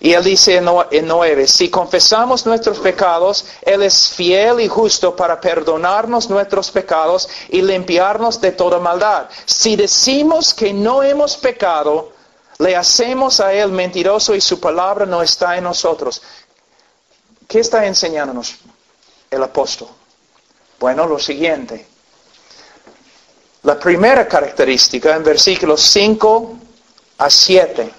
[0.00, 5.40] Y él dice en 9, si confesamos nuestros pecados, Él es fiel y justo para
[5.40, 9.26] perdonarnos nuestros pecados y limpiarnos de toda maldad.
[9.44, 12.12] Si decimos que no hemos pecado,
[12.58, 16.22] le hacemos a Él mentiroso y su palabra no está en nosotros.
[17.46, 18.56] ¿Qué está enseñándonos
[19.30, 19.88] el apóstol?
[20.78, 21.86] Bueno, lo siguiente.
[23.62, 26.58] La primera característica en versículos 5
[27.18, 27.90] a 7.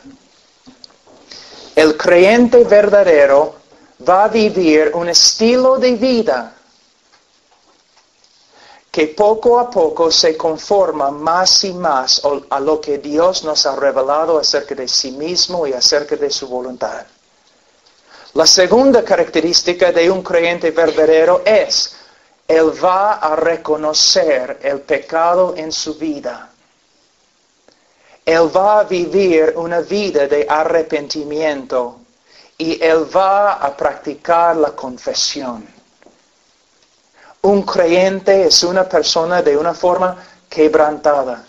[1.75, 3.55] El creyente verdadero
[4.07, 6.56] va a vivir un estilo de vida
[8.97, 13.75] que poco a poco se conforma más y más a lo que Dios nos ha
[13.75, 17.05] revelado acerca de sí mismo y acerca de su voluntad.
[18.33, 21.95] La segunda característica de un creyente verdadero es,
[22.47, 26.49] él va a reconocer el pecado en su vida.
[28.25, 31.99] Él va a vivir una vida de arrepentimiento
[32.57, 35.76] y él va a practicar la confesión.
[37.47, 41.45] Un creyente es una persona de una forma quebrantada,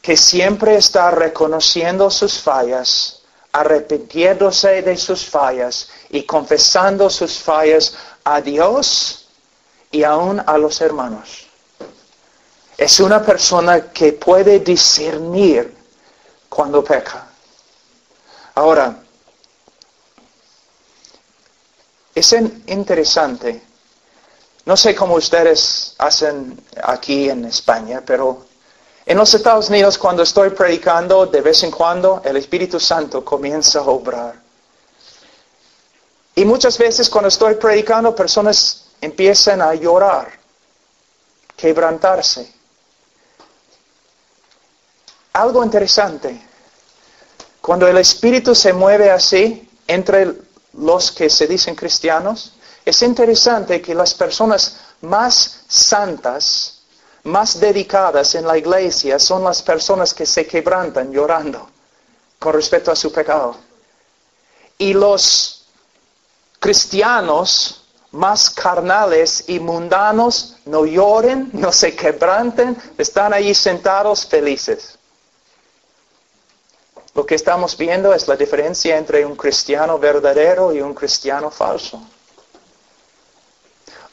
[0.00, 3.20] que siempre está reconociendo sus fallas,
[3.52, 9.28] arrepintiéndose de sus fallas y confesando sus fallas a Dios
[9.90, 11.46] y aún a los hermanos.
[12.78, 15.76] Es una persona que puede discernir
[16.48, 17.26] cuando peca.
[18.54, 19.02] Ahora,
[22.14, 23.71] es interesante
[24.64, 28.46] no sé cómo ustedes hacen aquí en España, pero
[29.04, 33.80] en los Estados Unidos cuando estoy predicando, de vez en cuando el Espíritu Santo comienza
[33.80, 34.40] a obrar.
[36.34, 40.32] Y muchas veces cuando estoy predicando, personas empiezan a llorar,
[41.56, 42.52] quebrantarse.
[45.32, 46.40] Algo interesante,
[47.60, 50.32] cuando el Espíritu se mueve así entre
[50.74, 52.54] los que se dicen cristianos,
[52.84, 56.82] es interesante que las personas más santas,
[57.24, 61.68] más dedicadas en la iglesia, son las personas que se quebrantan llorando
[62.38, 63.56] con respecto a su pecado.
[64.78, 65.64] Y los
[66.58, 74.98] cristianos más carnales y mundanos no lloren, no se quebranten, están allí sentados felices.
[77.14, 82.00] Lo que estamos viendo es la diferencia entre un cristiano verdadero y un cristiano falso.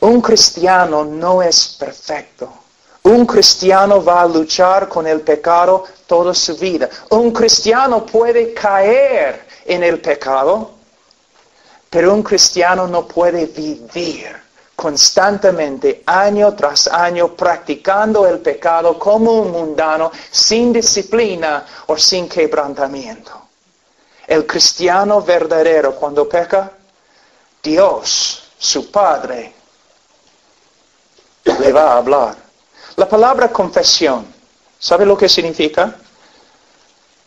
[0.02, 2.50] Un cristiano no es perfecto.
[3.04, 6.90] Un cristiano va a luchar con el pecado toda su vida.
[7.10, 10.72] Un cristiano puede caer en el pecado,
[11.90, 14.40] pero un cristiano no puede vivir
[14.76, 23.34] constantemente, año tras año, practicando el pecado como un mundano, sin disciplina o sin quebrantamiento.
[24.26, 26.72] El cristiano verdadero, cuando peca,
[27.62, 29.59] Dios, su Padre,
[31.60, 32.36] le va a hablar.
[32.96, 34.26] La palabra confesión,
[34.78, 35.96] ¿sabe lo que significa?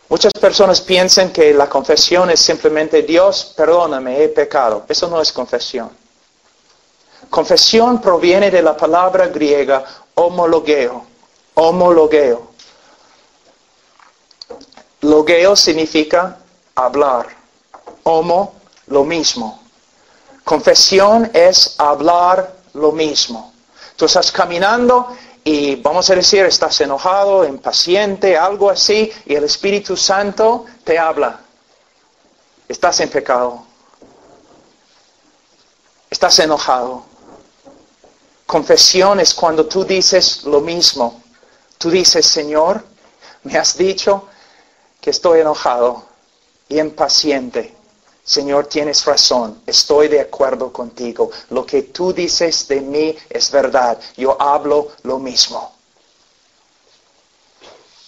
[0.08, 4.84] Muchas personas piensan que la confesión es simplemente Dios, perdóname, he pecado.
[4.88, 5.90] Eso no es confesión.
[7.30, 11.06] Confesión proviene de la palabra griega homologeo.
[11.54, 12.52] Homologeo.
[15.02, 16.38] Logeo significa
[16.74, 17.28] hablar.
[18.04, 18.54] Homo,
[18.88, 19.62] lo mismo.
[20.44, 23.51] Confesión es hablar lo mismo.
[23.96, 29.96] Tú estás caminando y vamos a decir, estás enojado, impaciente, algo así, y el Espíritu
[29.96, 31.40] Santo te habla.
[32.68, 33.64] Estás en pecado.
[36.08, 37.04] Estás enojado.
[38.46, 41.22] Confesión es cuando tú dices lo mismo.
[41.78, 42.84] Tú dices, Señor,
[43.42, 44.28] me has dicho
[45.00, 46.04] que estoy enojado
[46.68, 47.74] y impaciente.
[48.24, 51.30] Señor, tienes razón, estoy de acuerdo contigo.
[51.50, 53.98] Lo que tú dices de mí es verdad.
[54.16, 55.74] Yo hablo lo mismo.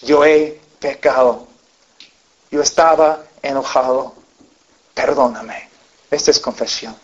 [0.02, 1.48] Yo he pecado.
[2.50, 4.14] Yo estaba enojado.
[4.94, 5.68] Perdóname.
[6.10, 6.96] Esta es confesión.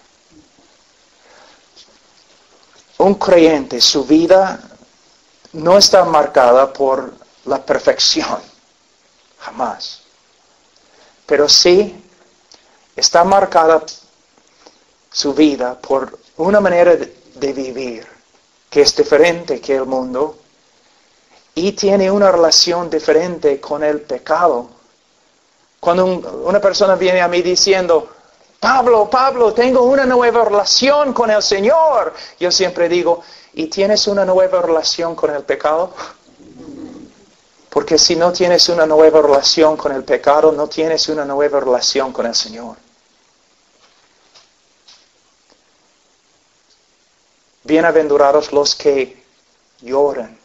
[2.98, 4.61] Un creyente, su vida
[5.54, 7.12] no está marcada por
[7.46, 8.40] la perfección.
[9.38, 10.02] Jamás.
[11.26, 12.04] Pero sí
[13.01, 13.82] está marcada
[15.11, 18.07] su vida por una manera de vivir
[18.70, 20.36] que es diferente que el mundo
[21.55, 24.70] y tiene una relación diferente con el pecado.
[25.80, 26.05] Cuando
[26.44, 28.09] una persona viene a mí diciendo,
[28.61, 32.14] Pablo, Pablo, tengo una nueva relación con el Señor.
[32.38, 33.22] Yo siempre digo,
[33.55, 35.92] ¿y tienes una nueva relación con el pecado?
[37.70, 42.12] Porque si no tienes una nueva relación con el pecado, no tienes una nueva relación
[42.12, 42.76] con el Señor.
[47.62, 49.22] Bienaventurados los que
[49.82, 50.38] lloran,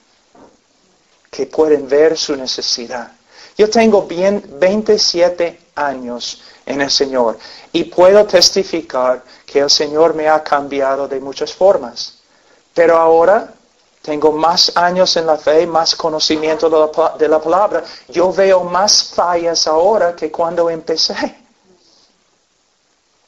[1.32, 3.12] que pueden ver su necesidad.
[3.58, 7.38] Yo tengo bien 27 años en el Señor
[7.72, 12.20] y puedo testificar que el Señor me ha cambiado de muchas formas.
[12.74, 13.54] Pero ahora
[14.02, 17.84] tengo más años en la fe, más conocimiento de la, de la palabra.
[18.10, 21.16] Yo veo más fallas ahora que cuando empecé.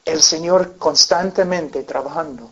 [0.03, 2.49] El Señor constantemente trabajando.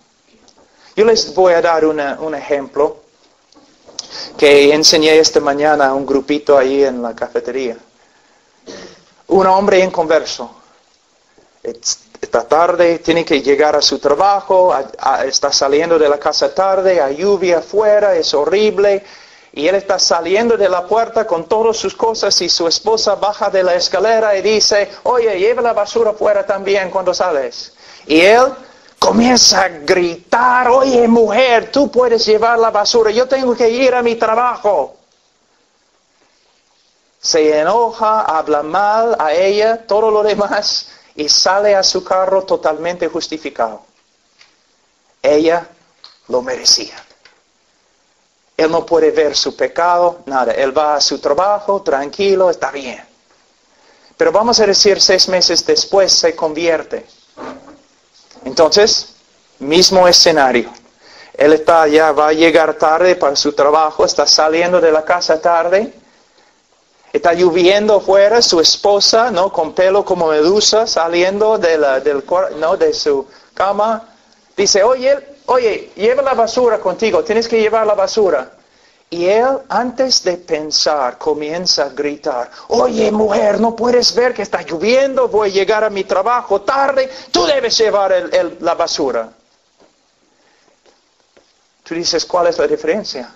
[0.96, 2.98] Yo les voy a dar un ejemplo
[4.38, 7.76] que enseñé esta mañana a un grupito ahí en la cafetería.
[9.28, 10.50] Un hombre en converso.
[11.62, 14.74] Esta tarde tiene que llegar a su trabajo,
[15.26, 19.04] está saliendo de la casa tarde, hay lluvia afuera, es horrible.
[19.52, 23.50] Y él está saliendo de la puerta con todas sus cosas y su esposa baja
[23.50, 27.74] de la escalera y dice, oye, lleva la basura afuera también cuando sales.
[28.08, 28.46] Y él
[29.00, 34.02] comienza a gritar, oye mujer, tú puedes llevar la basura, yo tengo que ir a
[34.02, 34.96] mi trabajo.
[37.20, 43.08] Se enoja, habla mal a ella, todo lo demás, y sale a su carro totalmente
[43.08, 43.82] justificado.
[45.22, 45.68] Ella
[46.28, 46.96] lo merecía.
[48.58, 50.54] Él no puede ver su pecado, nada.
[50.54, 53.04] Él va a su trabajo, tranquilo, está bien.
[54.18, 57.06] Pero vamos a decir, seis meses después se convierte.
[58.46, 59.16] Entonces,
[59.60, 60.72] mismo escenario.
[61.34, 65.42] Él está ya, va a llegar tarde para su trabajo, está saliendo de la casa
[65.42, 65.94] tarde,
[67.12, 69.52] está lloviendo afuera, su esposa, ¿no?
[69.52, 72.24] Con pelo como medusa, saliendo de, la, del,
[72.58, 72.78] ¿no?
[72.78, 74.08] de su cama,
[74.56, 75.18] dice, oye,
[75.48, 78.52] oye, lleva la basura contigo, tienes que llevar la basura.
[79.16, 84.62] Y él, antes de pensar, comienza a gritar, oye mujer, no puedes ver que está
[84.62, 88.12] lloviendo, voy a llegar a mi trabajo tarde, tú debes llevar
[88.60, 89.32] la basura.
[91.82, 93.32] Tú dices, ¿cuál es la diferencia?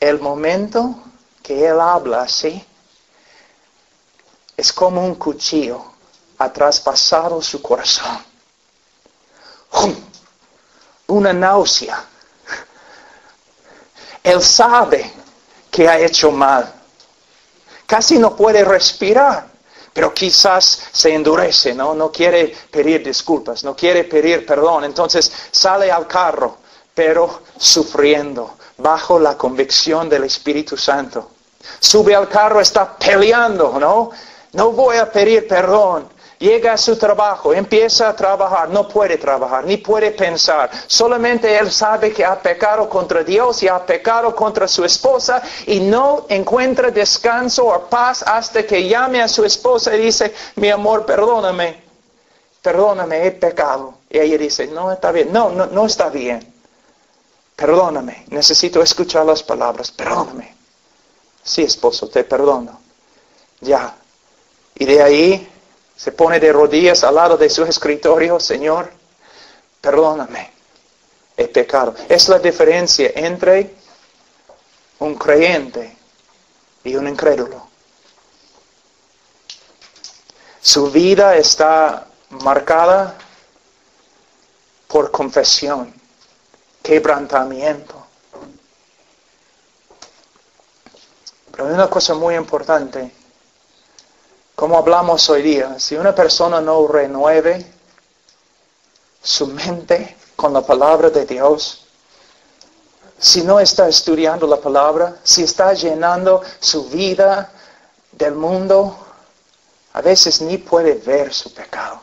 [0.00, 0.96] El momento
[1.44, 2.60] que él habla así
[4.56, 5.80] es como un cuchillo
[6.38, 8.18] ha traspasado su corazón.
[11.06, 12.04] Una náusea
[14.30, 15.10] él sabe
[15.70, 16.72] que ha hecho mal.
[17.86, 19.46] Casi no puede respirar.
[19.92, 21.92] pero quizás se endurece, ¿no?
[21.92, 24.84] No quiere pedir disculpas, no quiere pedir perdón.
[24.84, 26.58] Entonces sale al carro,
[26.94, 31.30] pero sufriendo, bajo la convicción del Espíritu Santo.
[31.80, 34.10] Sube al carro, está peleando, ¿no?
[34.52, 36.08] No voy a pedir perdón.
[36.38, 40.70] Llega a su trabajo, empieza a trabajar, no puede trabajar, ni puede pensar.
[40.86, 45.80] Solamente él sabe que ha pecado contra Dios y ha pecado contra su esposa y
[45.80, 51.04] no encuentra descanso o paz hasta que llame a su esposa y dice, mi amor,
[51.04, 51.82] perdóname,
[52.62, 53.94] perdóname, he pecado.
[54.08, 56.54] Y ella dice, no está bien, no, no, no está bien.
[57.56, 60.54] Perdóname, necesito escuchar las palabras, perdóname.
[61.42, 62.78] Sí, esposo, te perdono.
[63.60, 63.96] Ya.
[64.76, 65.48] Y de ahí
[65.98, 68.88] se pone de rodillas al lado de su escritorio, Señor,
[69.80, 70.52] perdóname,
[71.36, 71.92] he pecado.
[72.08, 73.74] Es la diferencia entre
[75.00, 75.96] un creyente
[76.84, 77.66] y un incrédulo.
[80.60, 83.16] Su vida está marcada
[84.86, 85.92] por confesión,
[86.80, 88.06] quebrantamiento.
[91.50, 93.17] Pero hay una cosa muy importante
[94.58, 97.64] como hablamos hoy día, si una persona no renueve
[99.22, 101.86] su mente con la palabra de Dios,
[103.20, 107.52] si no está estudiando la palabra, si está llenando su vida
[108.10, 108.98] del mundo,
[109.92, 112.02] a veces ni puede ver su pecado.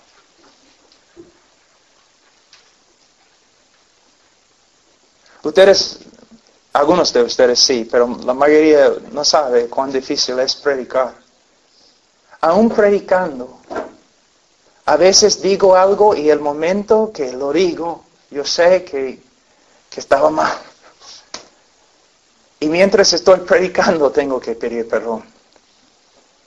[5.44, 6.00] Ustedes,
[6.72, 11.25] algunos de ustedes sí, pero la mayoría no sabe cuán difícil es predicar
[12.42, 13.60] aún predicando,
[14.86, 19.20] a veces digo algo y el momento que lo digo, yo sé que,
[19.90, 20.54] que estaba mal.
[22.60, 25.24] Y mientras estoy predicando tengo que pedir perdón.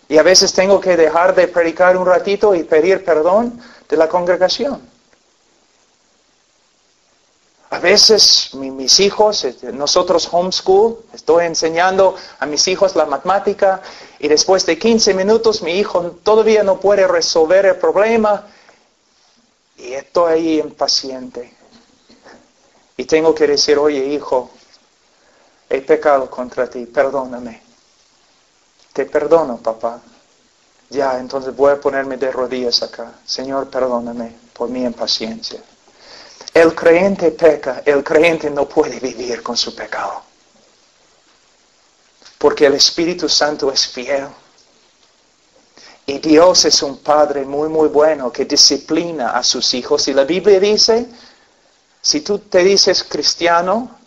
[0.09, 4.09] Y a veces tengo que dejar de predicar un ratito y pedir perdón de la
[4.09, 4.81] congregación.
[7.71, 13.83] A veces mis hijos, este, nosotros homeschool, estoy enseñando a mis hijos la matemática
[14.19, 18.47] y después de 15 minutos mi hijo todavía no puede resolver el problema
[19.77, 21.55] y estoy ahí impaciente.
[22.97, 24.51] Y tengo que decir, oye hijo,
[25.71, 27.63] he pecado contra ti, perdóname.
[28.93, 30.01] Te perdono, papá.
[30.91, 33.13] Ya, entonces voy a ponerme de rodillas acá.
[33.25, 35.63] Señor, perdóname por mi impaciencia.
[36.53, 40.28] El creyente peca, el creyente no puede vivir con su pecado.
[42.39, 44.29] Porque el Espíritu Santo es fiel.
[46.07, 50.09] Y Dios es un Padre muy, muy bueno que disciplina a sus hijos.
[50.09, 51.07] Y la Biblia dice,
[52.01, 53.99] si tú te dices cristiano,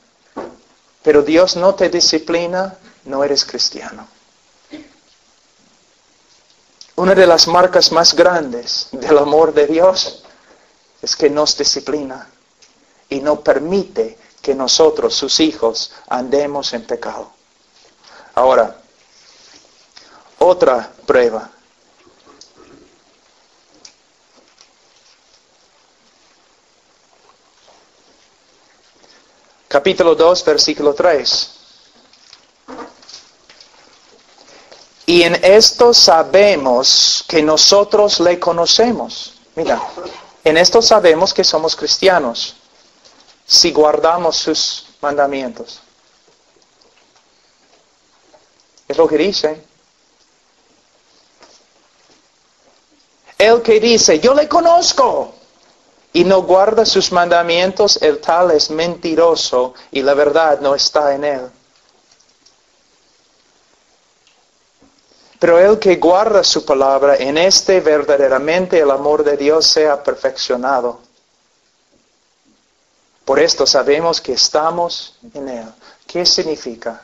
[1.03, 4.07] pero Dios no te disciplina, no eres cristiano.
[6.95, 10.23] Una de las marcas más grandes del amor de Dios
[11.01, 12.29] es que nos disciplina
[13.09, 17.31] y no permite que nosotros, sus hijos, andemos en pecado.
[18.33, 18.75] Ahora,
[20.39, 21.49] otra prueba.
[29.67, 31.51] Capítulo 2, versículo 3.
[35.05, 39.33] Y en esto sabemos que nosotros le conocemos.
[39.55, 39.81] Mira,
[40.43, 42.55] en esto sabemos que somos cristianos
[43.45, 45.81] si guardamos sus mandamientos.
[48.91, 49.63] Es lo que dice.
[53.37, 55.33] El que dice, yo le conozco
[56.11, 61.23] y no guarda sus mandamientos, el tal es mentiroso y la verdad no está en
[61.23, 61.49] él.
[65.39, 70.99] Pero el que guarda su palabra, en este verdaderamente el amor de Dios sea perfeccionado.
[73.23, 75.67] Por esto sabemos que estamos en Él.
[76.05, 77.01] ¿Qué significa?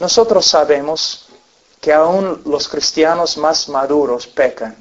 [0.00, 1.26] Nosotros sabemos
[1.80, 4.74] que aún los cristianos más maduros pecan,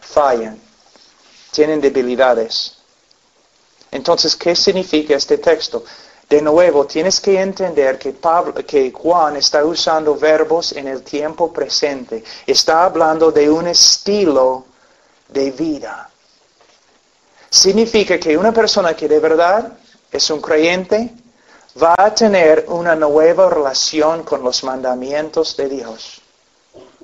[0.00, 0.60] fallan,
[1.50, 2.76] tienen debilidades.
[3.90, 5.84] Entonces, ¿qué significa este texto?
[6.28, 8.14] De nuevo, tienes que entender que,
[8.66, 12.22] que Juan está usando verbos en el tiempo presente.
[12.46, 14.66] Está hablando de un estilo
[15.28, 16.10] de vida.
[17.48, 19.78] Significa que una persona que de verdad
[20.10, 21.14] es un creyente
[21.82, 26.20] va a tener una nueva relación con los mandamientos de Dios.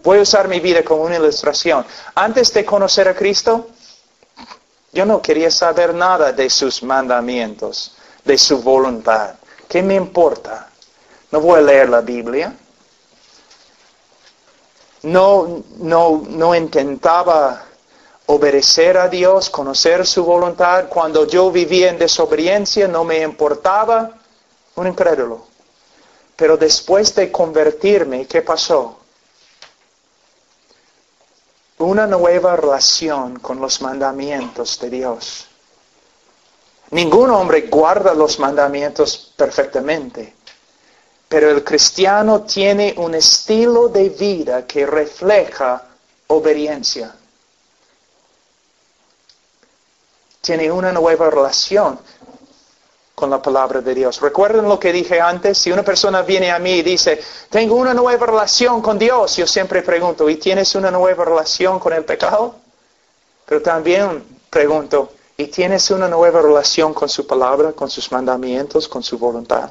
[0.02, 1.84] Voy a usar mi vida como una ilustración.
[2.14, 3.68] Antes de conocer a Cristo,
[4.92, 9.34] yo no quería saber nada de sus mandamientos, de su voluntad.
[9.68, 10.68] ¿Qué me importa?
[11.30, 12.54] No voy a leer la Biblia.
[15.02, 17.64] no, no, no intentaba
[18.26, 20.88] obedecer a Dios, conocer su voluntad.
[20.88, 24.19] Cuando yo vivía en desobediencia no me importaba.
[24.80, 25.46] Un incrédulo.
[26.36, 28.98] Pero después de convertirme, ¿qué pasó?
[31.76, 35.46] Una nueva relación con los mandamientos de Dios.
[36.92, 40.34] Ningún hombre guarda los mandamientos perfectamente,
[41.28, 45.88] pero el cristiano tiene un estilo de vida que refleja
[46.28, 47.14] obediencia.
[50.40, 52.00] Tiene una nueva relación
[53.20, 54.20] con la palabra de Dios.
[54.20, 55.58] ¿Recuerden lo que dije antes?
[55.58, 59.46] Si una persona viene a mí y dice, tengo una nueva relación con Dios, yo
[59.46, 62.54] siempre pregunto, ¿y tienes una nueva relación con el pecado?
[63.44, 69.02] Pero también pregunto, ¿y tienes una nueva relación con su palabra, con sus mandamientos, con
[69.02, 69.70] su voluntad?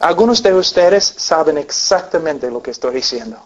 [0.00, 3.38] Algunos de ustedes saben exactamente lo que estoy diciendo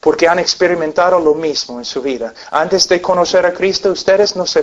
[0.00, 2.32] porque han experimentado lo mismo en su vida.
[2.50, 4.62] Antes de conocer a Cristo, ustedes no se,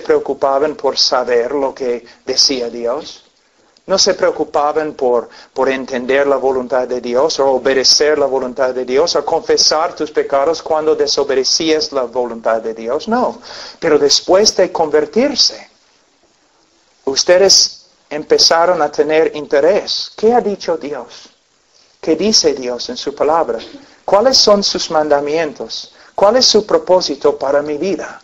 [0.00, 3.24] preocupaban por saber lo que decía Dios.
[3.86, 8.84] No se preocupaban por, por entender la voluntad de Dios o obedecer la voluntad de
[8.84, 13.08] Dios o confesar tus pecados cuando desobedecías la voluntad de Dios.
[13.08, 13.40] No.
[13.80, 15.68] Pero después de convertirse,
[17.06, 20.12] ustedes empezaron a tener interés.
[20.16, 21.30] ¿Qué ha dicho Dios?
[22.00, 23.58] ¿Qué dice Dios en su palabra?
[24.04, 25.94] ¿Cuáles son sus mandamientos?
[26.14, 28.20] ¿Cuál es su propósito para mi vida?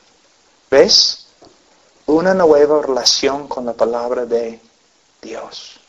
[0.70, 1.26] ¿Ves?
[2.06, 4.60] Una nueva relación con la palabra de
[5.22, 5.80] Dios.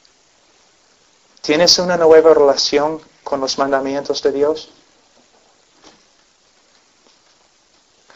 [1.41, 4.69] ¿Tienes una nueva relación con los mandamientos de Dios?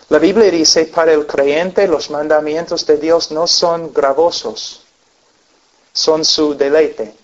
[0.10, 4.84] La Biblia dice, para el creyente los mandamientos de Dios no son gravosos,
[5.92, 7.23] son su deleite.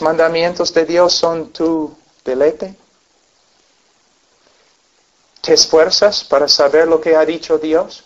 [0.00, 1.94] Los mandamientos de Dios son tu
[2.24, 2.74] deleite.
[5.42, 8.04] ¿Te esfuerzas para saber lo que ha dicho Dios?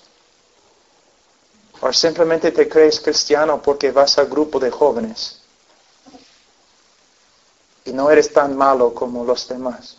[1.81, 5.41] ¿O simplemente te crees cristiano porque vas al grupo de jóvenes?
[7.85, 9.97] Y no eres tan malo como los demás.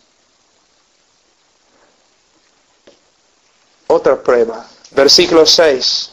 [3.86, 4.66] Otra prueba.
[4.90, 6.10] Versículo 6.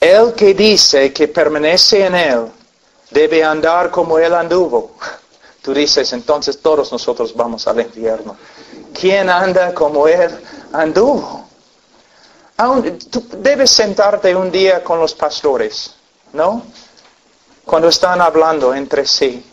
[0.00, 2.55] El que dice que permanece en él
[3.10, 4.92] debe andar como él anduvo.
[5.62, 8.36] Tú dices, entonces todos nosotros vamos al infierno.
[8.92, 10.30] ¿Quién anda como él
[10.72, 11.44] anduvo?
[13.10, 15.94] tú debes sentarte un día con los pastores,
[16.32, 16.62] ¿no?
[17.64, 19.44] Cuando están hablando entre sí.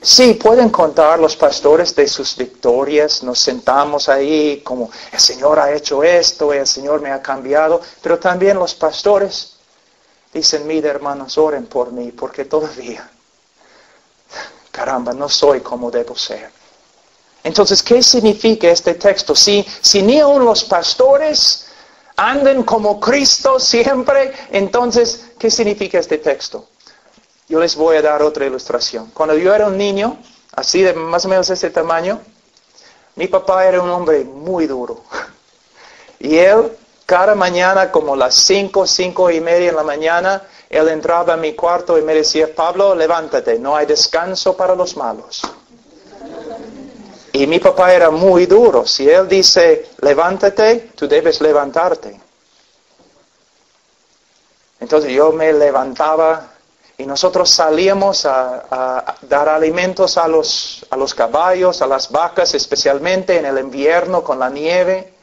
[0.00, 5.72] Sí, pueden contar los pastores de sus victorias, nos sentamos ahí como el Señor ha
[5.72, 9.57] hecho esto, el Señor me ha cambiado, pero también los pastores
[10.32, 13.08] Dicen, mire hermanos, oren por mí, porque todavía,
[14.70, 16.50] caramba, no soy como debo ser.
[17.44, 19.34] Entonces, ¿qué significa este texto?
[19.34, 21.66] Si, si ni aun los pastores
[22.16, 26.68] andan como Cristo siempre, entonces, ¿qué significa este texto?
[27.48, 29.10] Yo les voy a dar otra ilustración.
[29.14, 30.18] Cuando yo era un niño,
[30.54, 32.20] así de más o menos ese tamaño,
[33.14, 35.02] mi papá era un hombre muy duro.
[36.20, 36.76] Y él
[37.08, 41.54] cada mañana, como las cinco, cinco y media en la mañana, él entraba a mi
[41.54, 45.40] cuarto y me decía, Pablo, levántate, no hay descanso para los malos.
[47.32, 48.86] Y mi papá era muy duro.
[48.86, 52.20] Si él dice, levántate, tú debes levantarte.
[54.78, 56.50] Entonces yo me levantaba
[56.98, 63.38] y nosotros salíamos a, dar alimentos a los, a los caballos, a las vacas, especialmente
[63.38, 65.14] en el invierno con la nieve.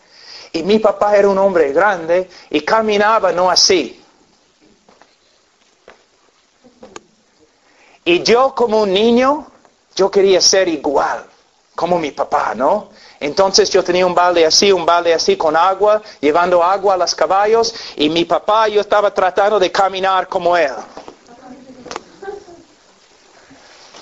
[0.55, 4.01] Y mi papá era un hombre grande y caminaba no así.
[8.05, 9.47] Y yo como un niño,
[9.97, 11.25] yo quería ser igual,
[11.75, 12.87] como mi papá, ¿no?
[13.19, 17.13] Entonces yo tenía un balde así, un balde así con agua, llevando agua a los
[17.13, 20.71] caballos, y mi papá yo estaba tratando de caminar como él.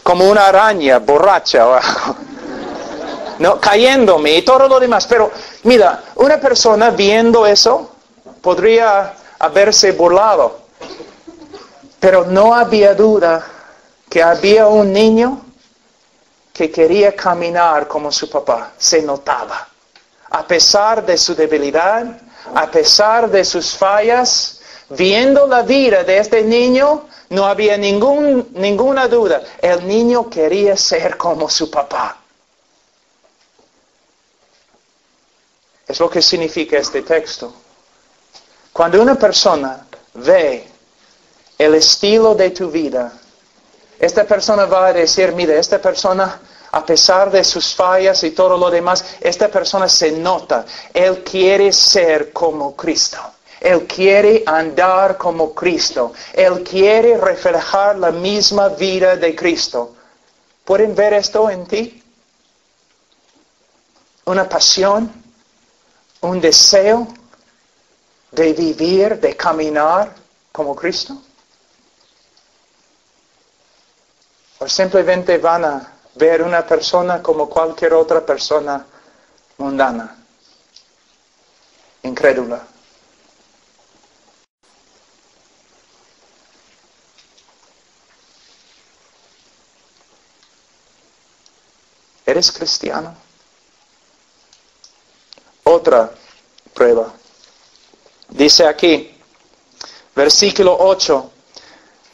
[0.04, 1.66] Como una araña borracha.
[3.40, 5.08] no, cayéndome y todo lo demás.
[5.08, 5.32] Pero
[5.64, 7.92] mira, una persona viendo eso
[8.42, 10.60] podría haberse burlado.
[12.00, 13.46] Pero no había duda
[14.10, 15.42] que había un niño
[16.52, 18.74] que quería caminar como su papá.
[18.78, 19.68] Se notaba.
[20.30, 22.06] A pesar de su debilidad,
[22.54, 24.60] a pesar de sus fallas,
[24.90, 29.42] viendo la vida de este niño, no había ninguna duda.
[29.62, 32.23] El niño quería ser como su papá.
[35.88, 37.54] Es lo que significa este texto.
[38.72, 40.68] Cuando una persona ve
[41.58, 43.12] el estilo de tu vida.
[44.00, 46.40] Esta persona va a decir, mire, esta persona,
[46.72, 50.66] a pesar de sus fallas y todo lo demás, esta persona se nota.
[50.94, 53.20] Él quiere ser como Cristo.
[53.62, 56.12] Él quiere andar como Cristo.
[56.34, 59.96] Él quiere reflejar la misma vida de Cristo.
[60.66, 62.04] ¿Pueden ver esto en ti?
[64.26, 65.23] Una pasión,
[66.24, 67.08] un deseo
[68.32, 70.16] de vivir, de caminar
[70.52, 71.22] como Cristo.
[74.60, 78.86] O simplemente van a ver una persona como cualquier otra persona
[79.58, 80.16] mundana,
[82.04, 82.66] incrédula.
[92.26, 93.23] ¿Eres cristiano?
[95.64, 96.12] Otra
[96.74, 97.14] prueba.
[98.30, 99.16] Dice aquí,
[100.16, 101.30] versículo 8.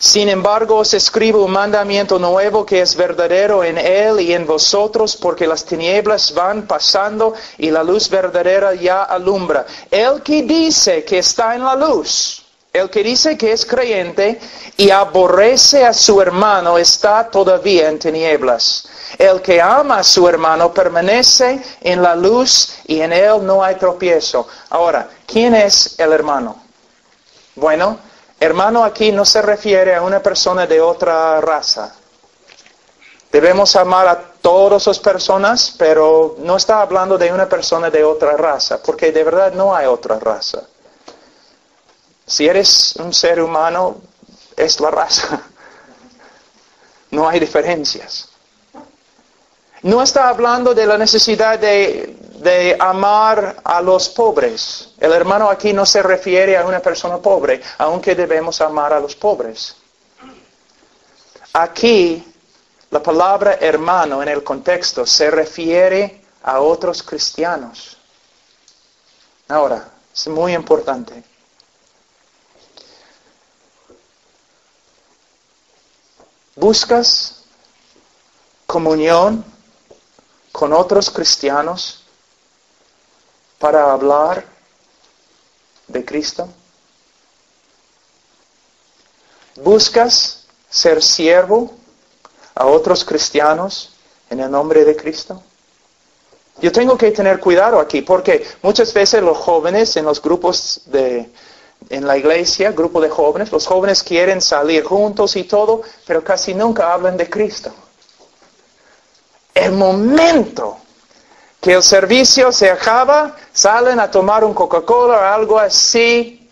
[0.02, 5.18] Sin embargo, os escribo un mandamiento nuevo que es verdadero en él y en vosotros,
[5.18, 9.66] porque las tinieblas van pasando y la luz verdadera ya alumbra.
[9.92, 14.40] El que dice que está en la luz, el que dice que es creyente
[14.78, 18.88] y aborrece a su hermano está todavía en tinieblas.
[19.18, 23.76] El que ama a su hermano permanece en la luz y en él no hay
[23.76, 24.48] tropiezo.
[24.70, 26.64] Ahora, ¿quién es el hermano?
[27.56, 28.00] Bueno,
[28.40, 31.94] hermano aquí no se refiere a una persona de otra raza.
[33.32, 38.36] Debemos amar a todas las personas, pero no está hablando de una persona de otra
[38.38, 40.64] raza, porque de verdad no hay otra raza.
[42.26, 43.98] Si eres un ser humano,
[44.56, 45.42] es la raza.
[47.12, 48.29] No hay diferencias.
[49.84, 52.16] No está hablando de la necesidad de,
[52.80, 54.94] amar a los pobres.
[55.00, 59.16] El hermano aquí no se refiere a una persona pobre, aunque debemos amar a los
[59.16, 59.76] pobres.
[61.54, 62.24] Aquí
[62.92, 67.98] la palabra hermano en el contexto se refiere a otros cristianos.
[69.48, 71.24] Ahora, es muy importante.
[76.56, 77.44] ¿Buscas
[78.66, 79.59] comunión
[80.60, 82.04] con otros cristianos
[83.60, 84.44] para hablar
[85.88, 86.50] de Cristo?
[89.56, 91.72] ¿Buscas ser siervo
[92.56, 93.94] a otros cristianos
[94.30, 95.42] en el nombre de Cristo?
[96.62, 101.30] Yo tengo que tener cuidado aquí porque muchas veces los jóvenes en los grupos de,
[101.90, 106.54] en la iglesia, grupo de jóvenes, los jóvenes quieren salir juntos y todo, pero casi
[106.54, 107.74] nunca hablan de Cristo
[109.60, 110.78] el momento
[111.62, 116.50] que el servicio se acaba, salen a tomar un Coca-Cola o algo así,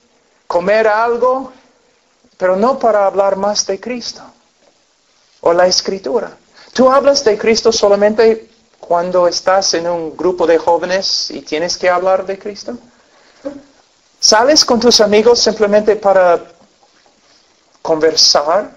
[0.48, 1.52] comer algo,
[2.38, 4.22] pero no para hablar más de Cristo
[5.42, 6.36] o la escritura.
[6.74, 8.50] Tú hablas de Cristo solamente
[8.80, 12.78] cuando estás en un grupo de jóvenes y tienes que hablar de Cristo.
[14.20, 16.44] ¿Sales con tus amigos simplemente para
[17.82, 18.72] conversar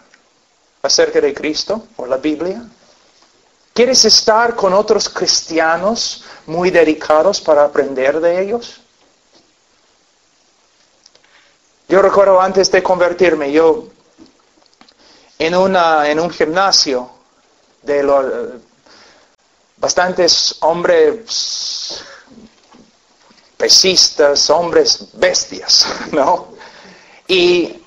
[0.83, 2.63] acerca de Cristo o la Biblia?
[3.81, 8.79] ¿Quieres estar con otros cristianos muy dedicados para aprender de ellos?
[11.89, 13.87] Yo recuerdo antes de convertirme, yo
[15.39, 17.09] en, una, en un gimnasio
[17.81, 18.27] de los
[19.79, 22.05] bastantes hombres
[23.57, 26.49] pesistas, hombres bestias, ¿no?
[27.27, 27.83] Y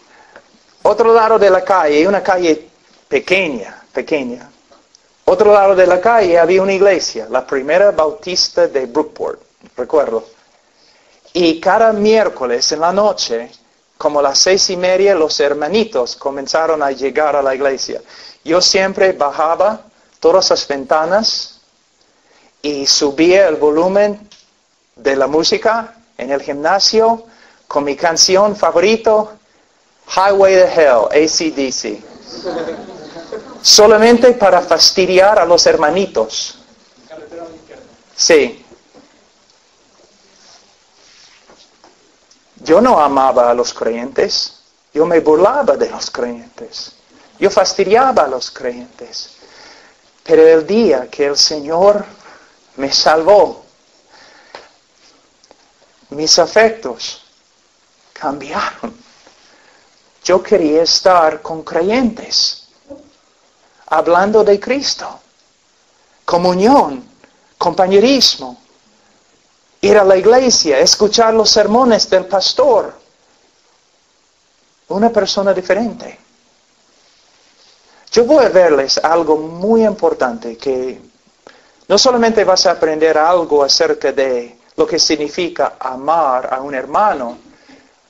[0.82, 2.68] otro lado de la calle, una calle
[3.08, 4.50] pequeña, pequeña,
[5.34, 9.42] otro lado de la calle había una iglesia, la primera bautista de Brookport,
[9.76, 10.24] recuerdo.
[11.34, 13.52] Y cada miércoles en la noche,
[13.98, 18.02] como las seis y media, los hermanitos comenzaron a llegar a la iglesia.
[18.44, 19.82] Yo siempre bajaba
[20.20, 21.62] todas las ventanas
[22.62, 24.30] y subía el volumen
[24.96, 27.24] de la música en el gimnasio
[27.68, 29.32] con mi canción favorito,
[30.16, 32.93] Highway to Hell, ACDC
[33.64, 36.60] solamente para fastidiar a los hermanitos.
[38.14, 38.64] Sí.
[42.58, 44.60] Yo no amaba a los creyentes,
[44.94, 46.94] yo me burlaba de los creyentes,
[47.40, 49.38] yo fastidiaba a los creyentes.
[50.24, 52.06] Pero el día que el Señor
[52.78, 53.66] me salvó,
[56.10, 57.26] mis afectos
[58.14, 58.96] cambiaron.
[60.24, 62.63] Yo quería estar con creyentes
[63.94, 65.20] hablando de Cristo.
[66.26, 67.04] Comunión,
[67.58, 68.58] compañerismo,
[69.82, 73.02] ir a la iglesia, escuchar los sermones del pastor.
[74.90, 76.20] una persona diferente.
[78.12, 81.02] Yo voy a verles algo muy importante que
[81.88, 87.40] no solamente vas a aprender algo acerca de lo que significa amar a un hermano,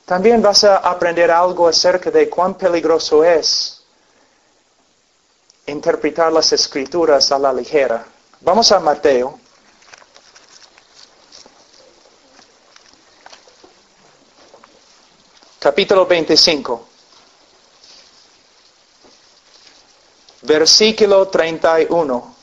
[0.04, 3.73] también vas a aprender algo acerca de cuán peligroso es
[5.66, 8.04] interpretar las escrituras a la ligera.
[8.40, 9.38] Vamos a Mateo.
[15.58, 16.88] Capítulo 25.
[20.42, 22.33] Versículo 31.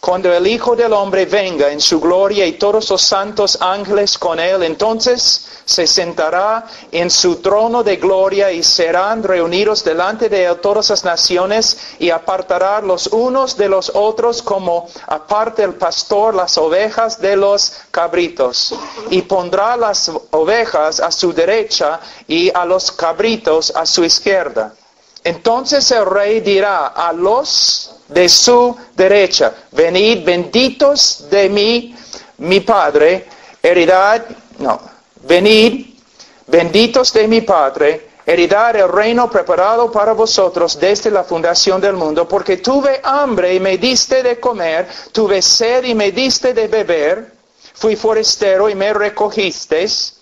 [0.00, 4.40] Cuando el Hijo del Hombre venga en su gloria y todos los santos ángeles con
[4.40, 10.56] él, entonces se sentará en su trono de gloria y serán reunidos delante de él
[10.60, 16.56] todas las naciones y apartará los unos de los otros como aparte el pastor las
[16.56, 18.74] ovejas de los cabritos.
[19.10, 24.72] Y pondrá las ovejas a su derecha y a los cabritos a su izquierda.
[25.22, 31.94] Entonces el rey dirá a los de su derecha, venid benditos de mí,
[32.38, 33.26] mi Padre,
[33.62, 34.24] heredad,
[34.58, 34.80] no,
[35.22, 35.86] venid
[36.46, 42.26] benditos de mi Padre, heredad el reino preparado para vosotros desde la fundación del mundo,
[42.26, 47.32] porque tuve hambre y me diste de comer, tuve sed y me diste de beber,
[47.74, 50.16] fui forastero y me recogisteis,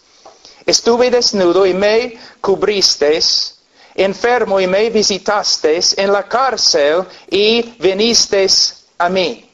[0.66, 3.57] estuve desnudo y me cubristeis,
[4.03, 9.51] enfermo y me visitasteis en la cárcel y vinisteis a mí.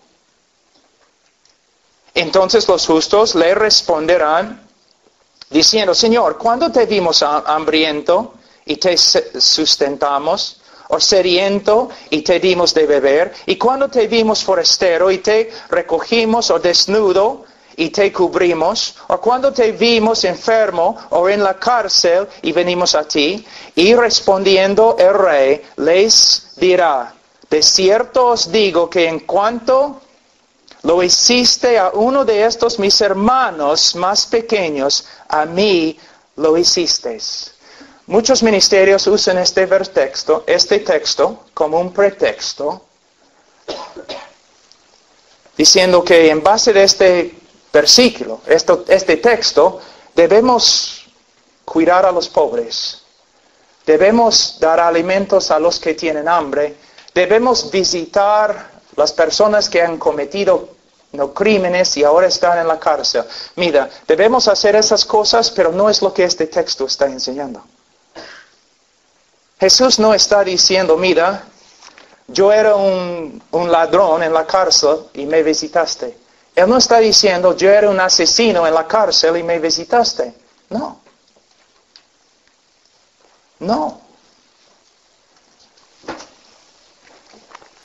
[2.14, 4.60] Entonces los justos le responderán
[5.50, 8.34] diciendo, Señor, ¿cuándo te vimos hambriento
[8.66, 10.60] y te sustentamos?
[10.88, 13.32] ¿O sediento y te dimos de beber?
[13.46, 17.46] ¿Y cuando te vimos forastero y te recogimos o desnudo
[17.76, 23.04] y te cubrimos, o cuando te vimos enfermo o en la cárcel y venimos a
[23.04, 23.44] ti,
[23.74, 27.14] y respondiendo el rey les dirá,
[27.50, 30.00] de cierto os digo que en cuanto
[30.82, 35.98] lo hiciste a uno de estos mis hermanos más pequeños, a mí
[36.36, 37.18] lo hiciste.
[38.06, 42.82] Muchos ministerios usan este texto, este texto como un pretexto,
[45.56, 47.34] diciendo que en base de este
[47.74, 49.80] versículo, este texto,
[50.14, 51.04] debemos
[51.64, 53.02] cuidar a los pobres,
[53.84, 56.76] debemos dar alimentos a los que tienen hambre,
[57.12, 60.68] debemos visitar las personas que han cometido
[61.12, 63.24] no crímenes y ahora están en la cárcel.
[63.56, 67.62] Mira, debemos hacer esas cosas, pero no es lo que este texto está enseñando.
[69.60, 71.44] Jesús no está diciendo, mira,
[72.26, 76.23] yo era un, un ladrón en la cárcel y me visitaste.
[76.54, 80.34] Él no está diciendo, yo era un asesino en la cárcel y me visitaste.
[80.70, 81.00] No.
[83.58, 84.00] No.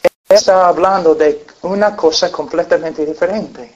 [0.03, 3.75] Él está hablando de una cosa completamente diferente.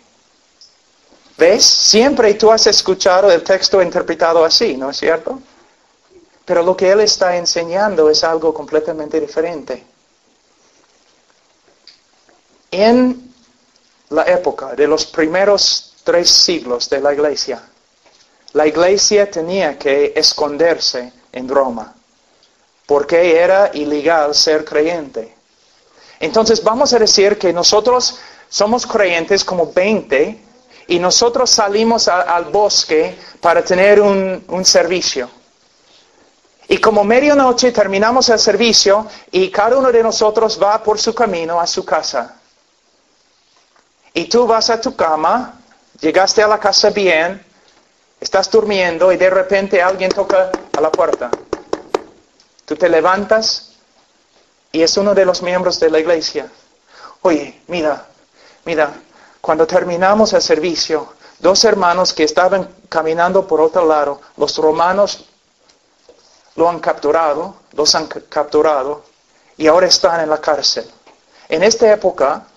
[1.37, 1.65] ¿Ves?
[1.65, 5.39] Siempre tú has escuchado el texto interpretado así, ¿no es cierto?
[6.45, 9.83] Pero lo que Él está enseñando es algo completamente diferente.
[12.69, 13.32] En
[14.14, 17.61] la época de los primeros tres siglos de la iglesia,
[18.53, 21.95] la iglesia tenía que esconderse en Roma,
[22.86, 25.34] porque era ilegal ser creyente.
[26.20, 30.39] Entonces vamos a decir que nosotros somos creyentes como 20
[30.88, 35.30] y nosotros salimos al bosque para tener un, un servicio.
[36.68, 41.59] Y como medianoche terminamos el servicio y cada uno de nosotros va por su camino
[41.59, 42.39] a su casa.
[44.14, 45.59] Y tú vas a tu cama,
[45.99, 47.43] llegaste a la casa bien,
[48.20, 51.32] estás durmiendo y de repente alguien toca a la puerta.
[52.66, 53.74] Tú te levantas
[54.72, 56.47] y es uno de los miembros de la iglesia.
[57.22, 58.05] Oye, mira,
[58.66, 58.93] mira,
[59.41, 65.26] cuando terminamos el servicio, dos hermanos que estaban caminando por otro lado, los romanos
[66.55, 69.03] lo han capturado, los han capturado
[69.57, 70.89] y ahora están en la cárcel.
[71.49, 72.47] En esta época,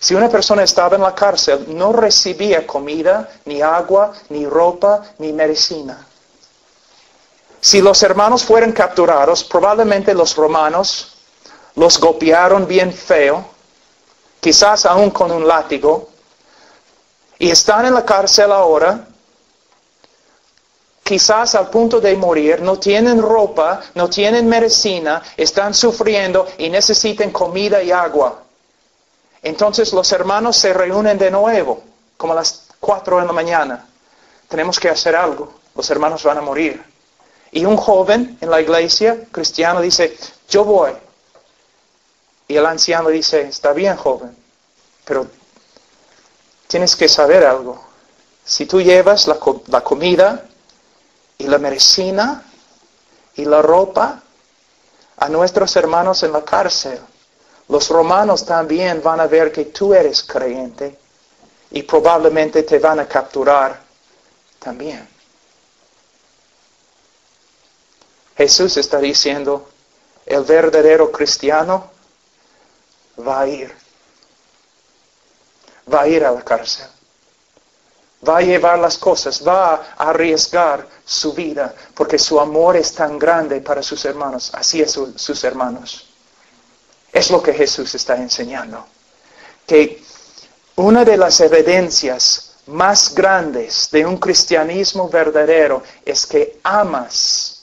[0.00, 5.30] si una persona estaba en la cárcel, no recibía comida, ni agua, ni ropa, ni
[5.30, 6.06] medicina.
[7.60, 11.18] Si los hermanos fueron capturados, probablemente los romanos
[11.76, 13.44] los golpearon bien feo,
[14.40, 16.08] quizás aún con un látigo,
[17.38, 19.06] y están en la cárcel ahora,
[21.02, 27.30] quizás al punto de morir, no tienen ropa, no tienen medicina, están sufriendo y necesitan
[27.30, 28.44] comida y agua.
[29.42, 31.82] Entonces los hermanos se reúnen de nuevo,
[32.16, 33.86] como a las 4 de la mañana.
[34.48, 36.82] Tenemos que hacer algo, los hermanos van a morir.
[37.52, 40.16] Y un joven en la iglesia cristiano dice,
[40.48, 40.92] yo voy.
[42.48, 44.36] Y el anciano dice, está bien joven,
[45.04, 45.26] pero
[46.66, 47.82] tienes que saber algo.
[48.44, 50.44] Si tú llevas la, la comida
[51.38, 52.42] y la medicina
[53.34, 54.22] y la ropa
[55.16, 57.00] a nuestros hermanos en la cárcel,
[57.70, 60.98] los romanos también van a ver que tú eres creyente
[61.70, 63.80] y probablemente te van a capturar
[64.58, 65.08] también.
[68.36, 69.68] Jesús está diciendo,
[70.26, 71.92] el verdadero cristiano
[73.24, 73.72] va a ir.
[75.92, 76.88] Va a ir a la cárcel.
[78.28, 83.16] Va a llevar las cosas, va a arriesgar su vida, porque su amor es tan
[83.16, 84.50] grande para sus hermanos.
[84.54, 86.09] Así es sus hermanos.
[87.12, 88.86] Es lo que Jesús está enseñando.
[89.66, 90.02] Que
[90.76, 97.62] una de las evidencias más grandes de un cristianismo verdadero es que amas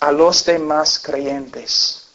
[0.00, 2.06] a los demás creyentes.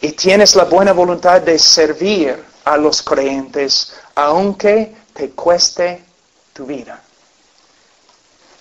[0.00, 6.04] Y tienes la buena voluntad de servir a los creyentes, aunque te cueste
[6.52, 7.02] tu vida.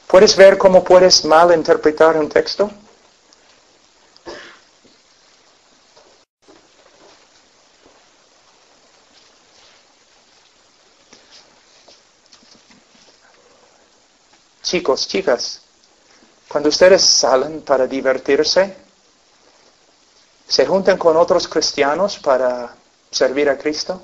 [0.07, 2.69] ¿Puedes ver cómo puedes mal interpretar un texto?
[14.71, 15.59] Chicos, chicas,
[16.47, 18.73] cuando ustedes salen para divertirse,
[20.47, 22.73] se juntan con otros cristianos para
[23.09, 24.01] servir a Cristo,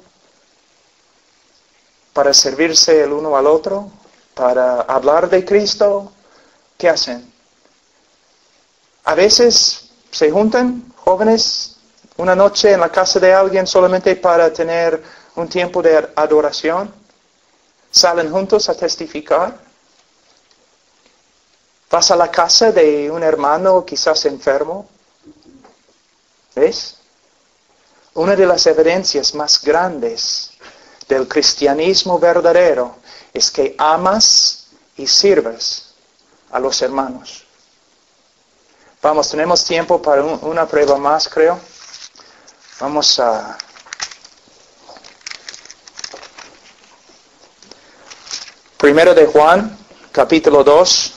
[2.12, 3.90] para servirse el uno al otro,
[4.34, 6.12] para hablar de Cristo,
[6.78, 7.32] ¿qué hacen?
[9.06, 11.78] A veces se juntan jóvenes
[12.18, 15.02] una noche en la casa de alguien solamente para tener
[15.36, 16.94] un tiempo de adoración.
[17.90, 19.67] Salen juntos a testificar.
[21.90, 24.90] Vas a la casa de un hermano quizás enfermo.
[26.56, 26.98] ¿Ves?
[28.16, 30.52] Una de las evidencias más grandes
[31.08, 32.96] del cristianismo verdadero
[33.34, 34.68] es que amas
[34.98, 35.94] y sirves
[36.52, 37.46] a los hermanos.
[39.02, 41.60] Vamos, tenemos tiempo para una prueba más, creo.
[42.80, 43.58] Vamos a...
[48.78, 49.78] Primero de Juan,
[50.12, 51.17] capítulo 2.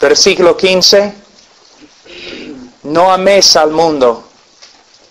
[0.00, 1.14] Versículo 15.
[2.84, 4.24] No ames al mundo,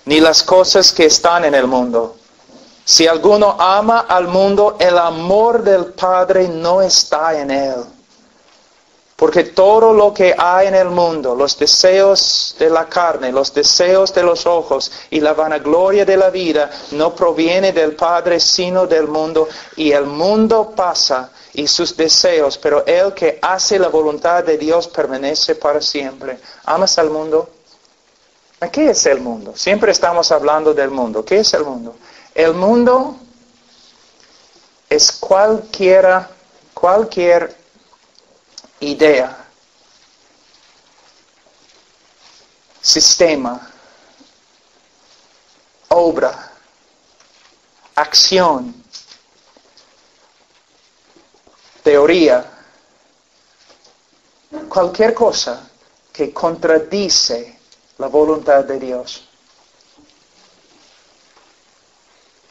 [0.05, 2.17] ni las cosas que están en el mundo.
[2.85, 7.83] Si alguno ama al mundo, el amor del Padre no está en él.
[9.15, 14.13] Porque todo lo que hay en el mundo, los deseos de la carne, los deseos
[14.13, 19.07] de los ojos y la vanagloria de la vida, no proviene del Padre, sino del
[19.07, 19.47] mundo.
[19.75, 24.87] Y el mundo pasa y sus deseos, pero el que hace la voluntad de Dios
[24.87, 26.39] permanece para siempre.
[26.65, 27.49] ¿Amas al mundo?
[28.71, 29.53] ¿Qué es el mundo?
[29.55, 31.23] Siempre estamos hablando del mundo.
[31.23, 31.95] ¿Qué es el mundo?
[32.33, 33.17] El mundo
[34.89, 36.29] es cualquiera,
[36.73, 37.62] cualquier
[38.91, 39.37] idea,
[42.81, 43.71] sistema,
[45.89, 46.51] obra,
[47.95, 48.83] acción,
[51.83, 52.49] teoría,
[54.69, 55.69] cualquier cosa
[56.11, 57.59] que contradice
[57.97, 59.27] la voluntad de Dios.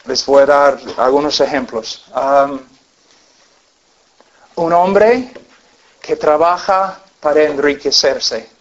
[0.05, 2.05] Les voy a dar algunos ejemplos.
[4.55, 5.33] Un hombre
[6.03, 8.51] que trabaja para enriquecerse.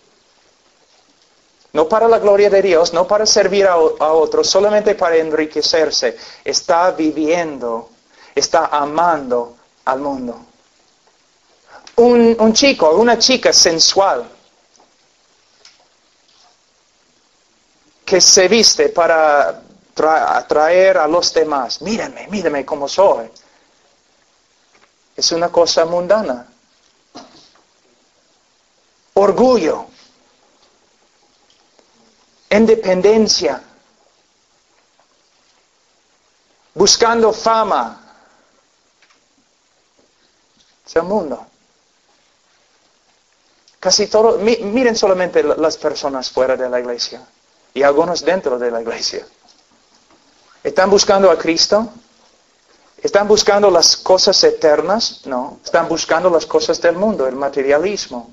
[1.75, 6.17] No para la gloria de Dios, no para servir a, a otros, solamente para enriquecerse.
[6.43, 7.91] Está viviendo,
[8.35, 10.47] está amando al mundo
[11.97, 14.29] un, un chico, una chica sensual
[18.05, 19.63] que se viste para
[19.97, 21.83] atraer a los demás.
[21.83, 23.31] Mírame, mírame cómo soy.
[25.17, 26.52] Es una cosa mundana.
[29.15, 29.87] Orgullo.
[32.51, 33.63] Independencia.
[36.75, 37.99] Buscando fama.
[40.87, 41.47] Es el mundo.
[43.81, 47.27] Casi todo, miren solamente las personas fuera de la iglesia
[47.75, 49.27] y algunos dentro de la iglesia.
[50.63, 51.89] ¿Están buscando a Cristo?
[52.99, 55.23] ¿Están buscando las cosas eternas?
[55.25, 58.31] No, están buscando las cosas del mundo, el materialismo.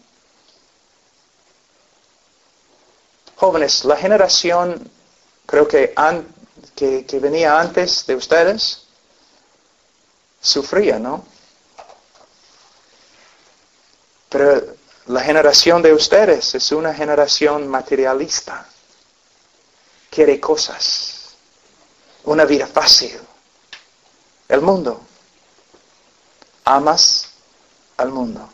[3.40, 4.92] Jóvenes, la generación,
[5.46, 5.94] creo que,
[6.76, 8.84] que venía antes de ustedes,
[10.42, 11.24] sufría, ¿no?
[14.28, 14.76] Pero
[15.08, 18.66] la generación de ustedes es una generación materialista.
[20.10, 21.30] Quiere cosas.
[22.26, 23.18] Una vida fácil.
[24.50, 25.00] El mundo.
[26.66, 27.30] Amas
[27.96, 28.50] al mundo.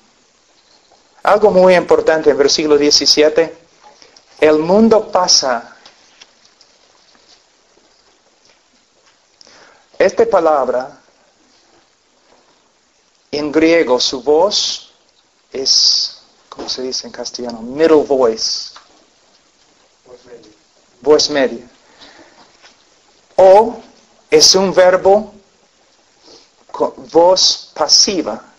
[1.23, 3.64] Algo muy importante en versículo 17.
[4.39, 5.75] El mundo pasa.
[9.97, 10.99] Esta palabra,
[13.31, 14.91] en griego, su voz
[15.51, 16.17] es,
[16.49, 17.61] ¿cómo se dice en castellano?
[17.61, 18.73] Middle voice.
[21.01, 21.67] Voz media.
[23.36, 23.77] O
[24.29, 25.33] es un verbo
[26.71, 28.54] con voz pasiva.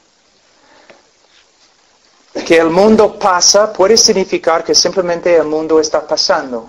[2.44, 6.68] Que el mundo pasa puede significar que simplemente el mundo está pasando.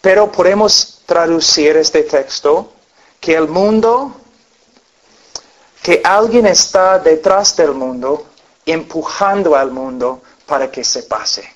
[0.00, 2.72] Pero podemos traducir este texto
[3.20, 4.14] que el mundo,
[5.82, 8.26] que alguien está detrás del mundo,
[8.66, 11.48] empujando al mundo para que se pase.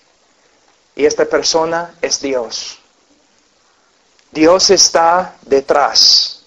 [0.94, 2.78] Y esta persona es Dios.
[4.30, 6.42] Dios está detrás,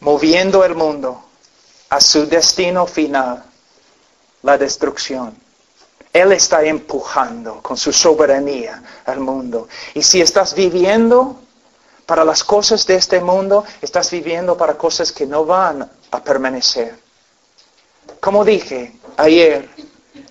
[0.00, 1.22] moviendo el mundo
[1.88, 3.42] a su destino final,
[4.42, 5.36] la destrucción.
[6.12, 9.68] Él está empujando con su soberanía al mundo.
[9.94, 11.40] Y si estás viviendo
[12.04, 16.98] para las cosas de este mundo, estás viviendo para cosas que no van a permanecer.
[18.20, 19.68] Como dije ayer,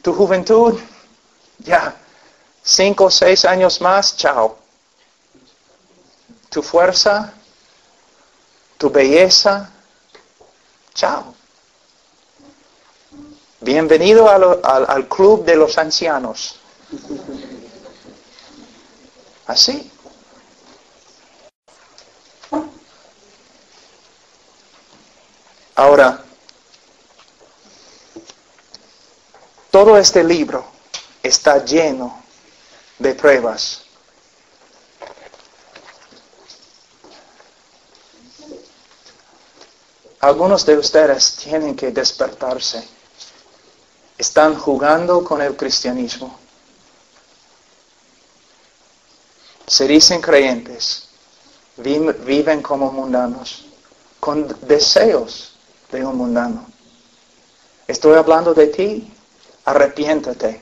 [0.01, 0.79] tu juventud,
[1.57, 1.95] ya,
[2.63, 4.57] cinco o seis años más, chao.
[6.49, 7.33] Tu fuerza,
[8.77, 9.69] tu belleza,
[10.93, 11.33] chao.
[13.63, 16.59] Bienvenido al, al club de los ancianos.
[19.45, 19.91] Así.
[25.75, 26.23] Ahora,
[29.69, 30.65] todo este libro
[31.21, 32.23] está lleno
[32.97, 33.83] de pruebas.
[40.19, 43.00] Algunos de ustedes tienen que despertarse.
[44.21, 46.37] Están jugando con el cristianismo.
[49.65, 51.07] Se dicen creyentes,
[51.77, 53.65] viven como mundanos,
[54.19, 55.55] con deseos
[55.91, 56.67] de un mundano.
[57.87, 59.11] Estoy hablando de ti,
[59.65, 60.61] arrepiéntate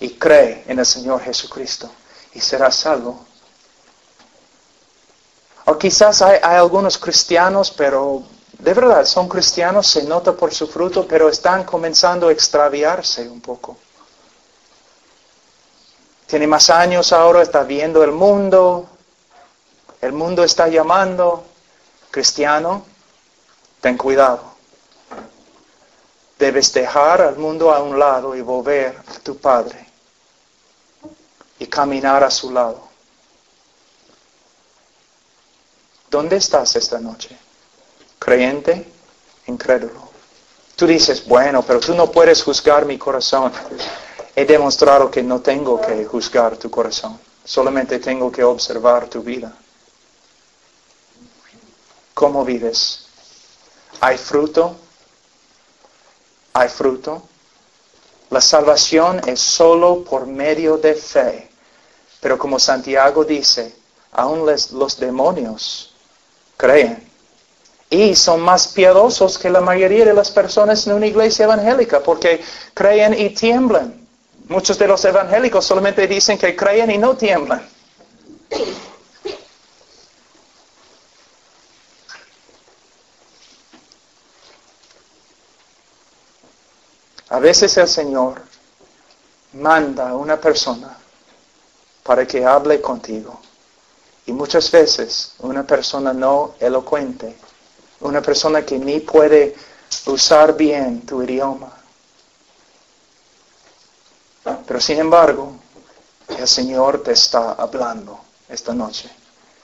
[0.00, 1.88] y cree en el Señor Jesucristo
[2.34, 3.24] y serás salvo.
[5.66, 8.24] O quizás hay, algunos cristianos, pero
[8.60, 13.40] de verdad son cristianos, se nota por su fruto, pero están comenzando a extraviarse un
[13.40, 13.76] poco.
[16.26, 18.86] Tiene más años ahora, está viendo el mundo,
[20.02, 21.44] el mundo está llamando,
[22.10, 22.84] cristiano,
[23.80, 24.42] ten cuidado.
[26.38, 29.86] Debes dejar al mundo a un lado y volver a tu Padre
[31.58, 32.88] y caminar a su lado.
[36.10, 37.38] ¿Dónde estás esta noche?
[38.20, 38.86] ¿Creyente?
[39.46, 40.10] Incrédulo.
[40.76, 43.50] Tú dices, bueno, pero tú no puedes juzgar mi corazón.
[44.36, 47.18] He demostrado que no tengo que juzgar tu corazón.
[47.44, 49.52] Solamente tengo que observar tu vida.
[52.14, 53.06] ¿Cómo vives?
[54.00, 54.76] ¿Hay fruto?
[56.52, 57.22] ¿Hay fruto?
[58.28, 61.50] La salvación es solo por medio de fe.
[62.20, 63.74] Pero como Santiago dice,
[64.12, 65.94] aún los demonios
[66.56, 67.09] creen.
[67.90, 72.40] Y son más piadosos que la mayoría de las personas en una iglesia evangélica porque
[72.72, 74.06] creen y tiemblan.
[74.48, 77.68] Muchos de los evangélicos solamente dicen que creen y no tiemblan.
[87.30, 88.42] A veces el Señor
[89.52, 90.96] manda a una persona
[92.02, 93.40] para que hable contigo.
[94.26, 97.36] Y muchas veces una persona no elocuente,
[98.00, 99.54] una persona que ni puede
[100.06, 101.72] usar bien tu idioma.
[104.66, 105.52] Pero sin embargo,
[106.28, 109.10] el Señor te está hablando esta noche.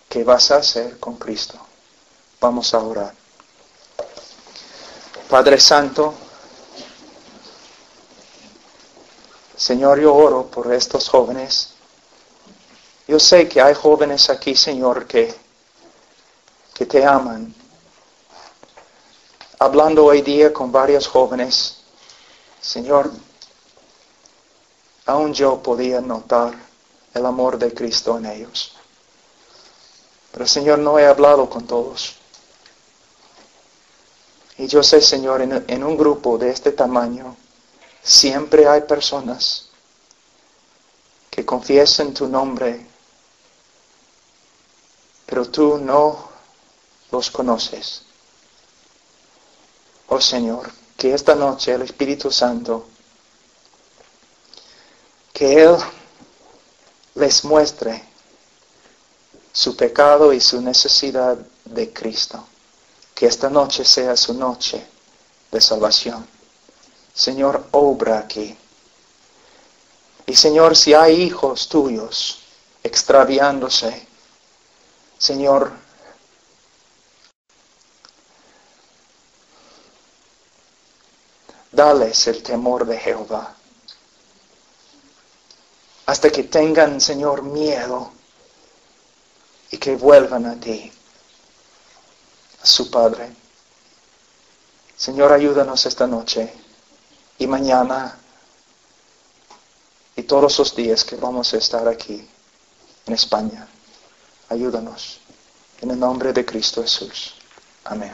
[0.09, 1.59] ¿Qué vas a hacer con Cristo?
[2.41, 3.15] Vamos a orar.
[5.29, 6.15] Padre Santo,
[9.57, 11.71] Señor, yo oro por estos jóvenes.
[13.09, 15.35] Yo sé que hay jóvenes aquí, Señor, que,
[16.75, 17.55] que te aman.
[19.59, 21.79] Hablando hoy día con varios jóvenes,
[22.61, 23.11] Señor,
[25.07, 26.53] aún yo podía notar
[27.15, 28.73] el amor de Cristo en ellos.
[30.31, 32.17] Pero Señor, no he hablado con todos.
[34.59, 37.37] Y yo sé, Señor, en, un grupo de este tamaño,
[38.03, 39.69] siempre hay personas
[41.31, 42.87] que confiesan tu nombre,
[45.27, 46.29] pero tú no
[47.11, 48.06] los conoces.
[50.09, 52.87] Oh Señor, que esta noche el Espíritu Santo,
[55.33, 55.77] que Él
[57.15, 58.03] les muestre
[59.53, 62.47] su pecado y su necesidad de Cristo.
[63.15, 64.87] Que esta noche sea su noche
[65.51, 66.27] de salvación.
[67.15, 68.55] Señor, obra aquí.
[70.27, 72.41] Y Señor, si hay hijos tuyos
[72.83, 74.07] extraviándose,
[75.17, 75.73] Señor,
[81.77, 83.55] dales el temor de Jehová.
[86.07, 88.13] Hasta que tengan, Señor, miedo
[89.71, 90.91] y que vuelvan a ti,
[92.63, 93.31] a su Padre.
[94.97, 96.53] Señor, ayúdanos esta noche
[97.39, 98.19] y mañana
[100.17, 102.27] y todos los días que vamos a estar aquí
[103.05, 103.69] en España.
[104.49, 105.21] Ayúdanos.
[105.83, 107.35] En el nombre de Cristo Jesús.
[107.85, 108.13] Amén.